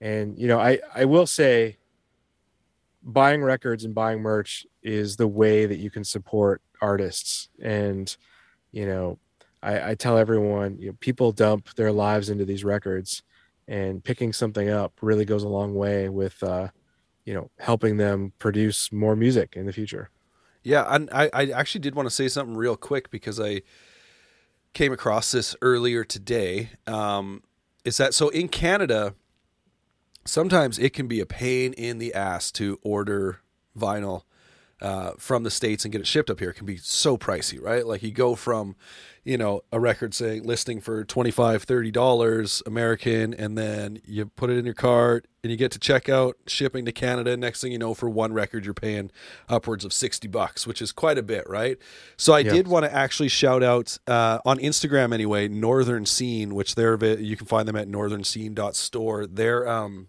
[0.00, 1.78] and you know, I I will say,
[3.02, 7.48] buying records and buying merch is the way that you can support artists.
[7.60, 8.14] And
[8.70, 9.18] you know,
[9.64, 13.22] I, I tell everyone, you know, people dump their lives into these records,
[13.66, 16.68] and picking something up really goes a long way with uh,
[17.24, 20.10] you know helping them produce more music in the future.
[20.62, 20.84] yeah.
[20.88, 23.62] And I, I actually did want to say something real quick because I
[24.74, 26.70] came across this earlier today.
[26.86, 27.42] Um,
[27.84, 29.14] is that so in Canada?
[30.26, 33.40] Sometimes it can be a pain in the ass to order
[33.78, 34.22] vinyl
[34.80, 36.52] uh, from the states and get it shipped up here.
[36.52, 37.86] Can be so pricey, right?
[37.86, 38.76] Like you go from,
[39.24, 44.50] you know, a record saying listing for 25 30 dollars American, and then you put
[44.50, 47.36] it in your cart and you get to checkout shipping to Canada.
[47.36, 49.10] Next thing you know, for one record, you're paying
[49.48, 51.78] upwards of 60 bucks, which is quite a bit, right?
[52.16, 52.52] So I Yeah.
[52.52, 57.36] did want to actually shout out uh, on Instagram anyway, Northern Scene, which they're you
[57.36, 59.26] can find them at northernscene.store.
[59.26, 60.08] They're um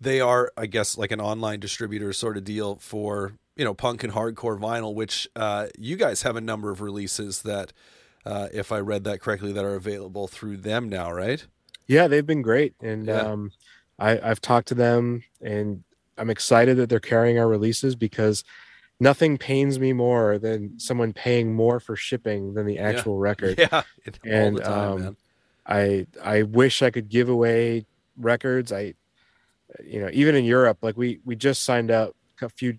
[0.00, 4.04] they are, I guess, like an online distributor sort of deal for you know punk
[4.04, 4.94] and hardcore vinyl.
[4.94, 7.72] Which uh, you guys have a number of releases that,
[8.24, 11.46] uh, if I read that correctly, that are available through them now, right?
[11.86, 13.22] Yeah, they've been great, and Yeah.
[13.22, 13.52] um,
[13.98, 15.82] I, I've talked to them, and
[16.18, 18.44] I'm excited that they're carrying our releases because
[19.00, 23.58] nothing pains me more than someone paying more for shipping than the actual record.
[23.58, 25.16] Yeah, it- all And, the time, um, man.
[25.66, 28.70] I I wish I could give away records.
[28.72, 28.94] I
[29.84, 32.78] you know even in Europe, like we we just signed up a few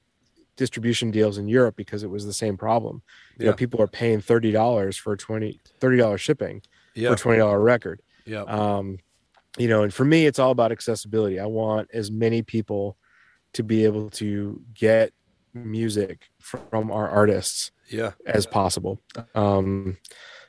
[0.58, 3.02] distribution deals in Europe because it was the same problem.
[3.38, 3.52] You Yeah.
[3.52, 6.62] know, people are paying thirty dollars for 20 30 dollars shipping
[6.96, 8.02] Yeah, for twenty dollar record.
[8.26, 8.98] yeah, Um,
[9.58, 11.40] you know, and for me, it's all about accessibility.
[11.40, 12.98] I want as many people
[13.54, 15.12] to be able to get
[15.54, 18.12] music from our artists yeah.
[18.26, 19.02] as possible.
[19.34, 19.98] Um,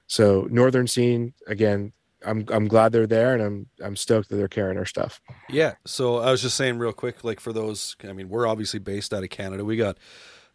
[0.06, 1.92] so Northern Scene again,
[2.24, 5.20] I'm I'm glad they're there, and I'm I'm stoked that they're carrying our stuff.
[5.48, 5.74] Yeah.
[5.86, 9.12] So I was just saying real quick, like for those, I mean, we're obviously based
[9.12, 9.64] out of Canada.
[9.64, 9.98] We got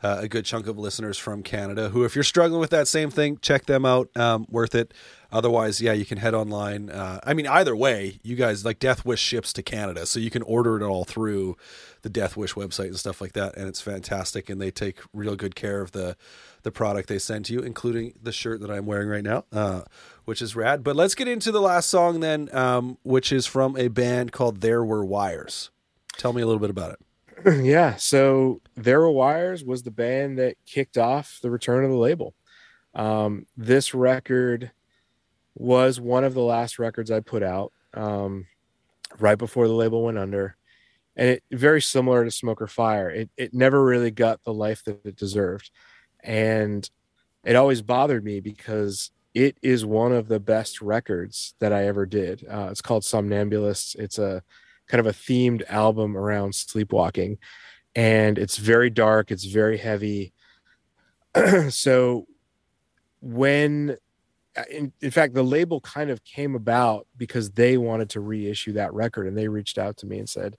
[0.04, 1.90] uh, a good chunk of listeners from Canada.
[1.90, 4.16] Who, if you're struggling with that same thing, check them out.
[4.16, 4.94] Um, worth it.
[5.32, 6.90] Otherwise, yeah, you can head online.
[6.90, 10.44] Uh, I mean, either way, you guys like Deathwish ships to Canada, so you can
[10.44, 11.58] order it all through
[12.04, 14.50] the Deathwish website and stuff like that, and it's fantastic.
[14.50, 16.16] And they take real good care of the
[16.66, 19.84] the product they send to you, including the shirt that I'm wearing right now, uh,
[20.26, 20.84] which is rad.
[20.84, 24.62] But let's get into the last song then, um, which is from a band called
[24.62, 25.70] There Were Wires.
[26.18, 27.64] Tell me a little bit about it.
[27.64, 27.96] yeah.
[27.98, 32.34] So There Were Wires was the band that kicked off the return of the label.
[32.96, 34.72] Um, this record
[35.54, 38.48] was one of the last records I put out um,
[39.20, 40.58] right before the label went under.
[41.16, 43.12] And it very similar to Smoke or Fire.
[43.12, 45.70] It it never really got the life that it deserved.
[46.26, 46.90] And
[47.46, 52.06] it always bothered me because it is one of the best records that I ever
[52.06, 52.46] did.
[52.50, 53.96] Uh, it's called Somnambulists.
[53.98, 54.42] It's a
[54.88, 57.38] kind of a themed album around sleepwalking.
[57.96, 59.32] And it's very dark.
[59.32, 60.34] It's very heavy.
[61.70, 62.28] So
[63.20, 63.98] when
[64.72, 68.94] in, in fact the label kind of came about because they wanted to reissue that
[68.94, 70.56] record and they reached out to me and said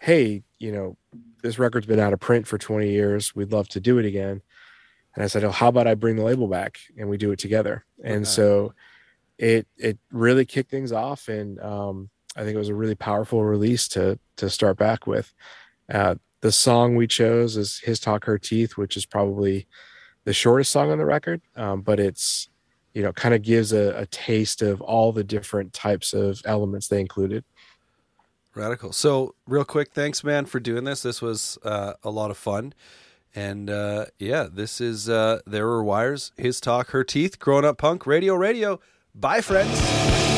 [0.00, 0.96] hey you know
[1.42, 3.34] this record's been out of print for 20 years.
[3.34, 4.42] We'd love to do it again
[5.14, 7.38] and i said oh how about i bring the label back and we do it
[7.38, 8.24] together and Okay.
[8.24, 8.74] so
[9.38, 13.44] it it really kicked things off and um I think it was a really powerful
[13.44, 15.34] release to to start back with.
[15.92, 19.66] Uh, the song we chose is "His Talk Her Teeth," which is probably
[20.24, 22.48] the shortest song on the record, um, but it's
[22.94, 26.88] you know kind of gives a, a taste of all the different types of elements
[26.88, 27.44] they included.
[28.54, 28.92] Radical.
[28.92, 31.02] So, real quick, thanks, man, for doing this.
[31.02, 32.72] This was uh, a lot of fun.
[33.34, 37.78] And uh, yeah, this is uh, There Were Wires, His Talk, Her Teeth, Growing Up
[37.78, 38.80] Punk, Radio Radio.
[39.14, 40.31] Bye, friends.